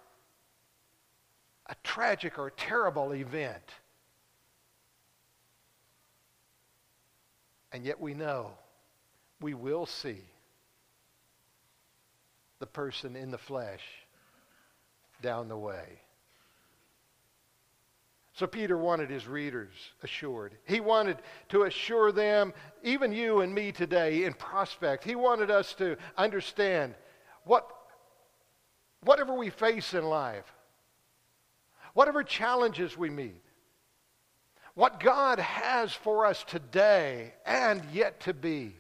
a 1.64 1.74
tragic 1.82 2.38
or 2.38 2.50
terrible 2.50 3.14
event. 3.14 3.72
And 7.72 7.84
yet 7.84 8.00
we 8.00 8.14
know 8.14 8.52
we 9.40 9.54
will 9.54 9.86
see 9.86 10.22
the 12.58 12.66
person 12.66 13.14
in 13.14 13.30
the 13.30 13.38
flesh 13.38 13.82
down 15.22 15.48
the 15.48 15.56
way. 15.56 16.00
So 18.32 18.46
Peter 18.46 18.78
wanted 18.78 19.10
his 19.10 19.26
readers 19.26 19.74
assured. 20.04 20.54
He 20.64 20.78
wanted 20.78 21.18
to 21.48 21.64
assure 21.64 22.12
them, 22.12 22.52
even 22.84 23.12
you 23.12 23.40
and 23.40 23.52
me 23.52 23.72
today 23.72 24.24
in 24.24 24.32
prospect, 24.32 25.02
he 25.02 25.16
wanted 25.16 25.50
us 25.50 25.74
to 25.74 25.96
understand 26.16 26.94
what 27.42 27.68
whatever 29.02 29.34
we 29.34 29.50
face 29.50 29.92
in 29.92 30.04
life, 30.04 30.52
whatever 31.94 32.22
challenges 32.22 32.96
we 32.96 33.10
meet, 33.10 33.42
what 34.78 35.00
God 35.00 35.40
has 35.40 35.92
for 35.92 36.24
us 36.24 36.44
today 36.44 37.34
and 37.44 37.82
yet 37.92 38.20
to 38.20 38.32
be 38.32 38.76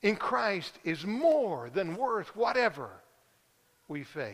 in 0.00 0.16
Christ 0.16 0.78
is 0.82 1.04
more 1.04 1.68
than 1.68 1.94
worth 1.94 2.34
whatever 2.34 2.88
we 3.86 4.02
face. 4.02 4.32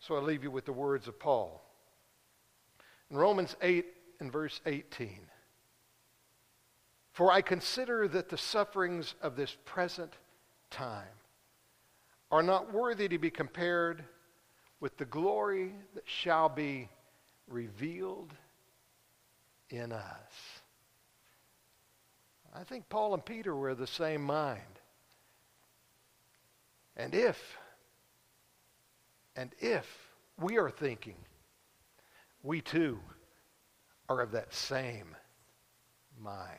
So 0.00 0.16
I 0.16 0.20
leave 0.20 0.42
you 0.42 0.50
with 0.50 0.64
the 0.64 0.72
words 0.72 1.06
of 1.06 1.20
Paul. 1.20 1.62
In 3.10 3.18
Romans 3.18 3.56
8 3.60 3.84
and 4.20 4.32
verse 4.32 4.62
18, 4.64 5.20
For 7.12 7.30
I 7.30 7.42
consider 7.42 8.08
that 8.08 8.30
the 8.30 8.38
sufferings 8.38 9.14
of 9.20 9.36
this 9.36 9.54
present 9.66 10.14
time 10.70 11.18
are 12.30 12.42
not 12.42 12.72
worthy 12.72 13.08
to 13.08 13.18
be 13.18 13.30
compared 13.30 14.02
with 14.80 14.96
the 14.96 15.04
glory 15.04 15.74
that 15.94 16.08
shall 16.08 16.48
be 16.48 16.88
revealed 17.48 18.32
in 19.70 19.92
us. 19.92 20.32
I 22.54 22.64
think 22.64 22.88
Paul 22.88 23.14
and 23.14 23.24
Peter 23.24 23.54
were 23.54 23.70
of 23.70 23.78
the 23.78 23.86
same 23.86 24.22
mind. 24.22 24.60
And 26.96 27.14
if, 27.14 27.56
and 29.34 29.50
if 29.58 29.86
we 30.38 30.58
are 30.58 30.70
thinking, 30.70 31.16
we 32.42 32.60
too 32.60 32.98
are 34.08 34.20
of 34.20 34.32
that 34.32 34.52
same 34.52 35.16
mind. 36.20 36.58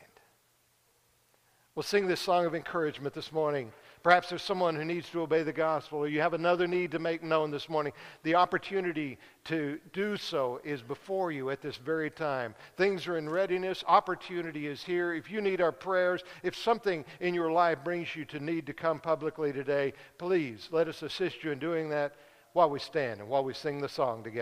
We'll 1.76 1.84
sing 1.84 2.08
this 2.08 2.22
song 2.22 2.46
of 2.46 2.56
encouragement 2.56 3.14
this 3.14 3.32
morning. 3.32 3.72
Perhaps 4.04 4.30
there's 4.30 4.44
someone 4.44 4.76
who 4.76 4.84
needs 4.84 5.10
to 5.12 5.22
obey 5.22 5.44
the 5.44 5.54
gospel, 5.54 6.00
or 6.00 6.10
you 6.10 6.20
have 6.20 6.34
another 6.34 6.68
need 6.68 6.92
to 6.92 7.00
make 7.00 7.24
known 7.24 7.52
this 7.52 7.70
morning. 7.70 7.94
The 8.24 8.36
opportunity 8.36 9.18
to 9.46 9.80
do 9.94 10.18
so 10.18 10.60
is 10.66 10.82
before 10.82 11.32
you 11.32 11.50
at 11.50 11.62
this 11.62 11.78
very 11.78 12.12
time. 12.12 12.54
Things 12.76 13.08
are 13.08 13.18
in 13.18 13.30
readiness, 13.30 13.82
opportunity 13.88 14.68
is 14.68 14.84
here. 14.84 15.14
If 15.14 15.32
you 15.32 15.40
need 15.40 15.62
our 15.62 15.72
prayers, 15.72 16.22
if 16.44 16.54
something 16.54 17.06
in 17.22 17.34
your 17.34 17.52
life 17.52 17.80
brings 17.86 18.14
you 18.14 18.26
to 18.26 18.42
need 18.42 18.66
to 18.66 18.74
come 18.74 19.00
publicly 19.00 19.54
today, 19.54 19.94
please 20.18 20.68
let 20.70 20.90
us 20.90 21.02
assist 21.02 21.42
you 21.44 21.52
in 21.52 21.60
doing 21.60 21.90
that. 21.90 22.14
while 22.54 22.70
we 22.70 22.80
stand 22.80 23.20
and 23.20 23.28
while 23.30 23.44
we 23.44 23.54
sing 23.54 23.82
the 23.82 23.90
song 23.90 24.24
together. 24.24 24.42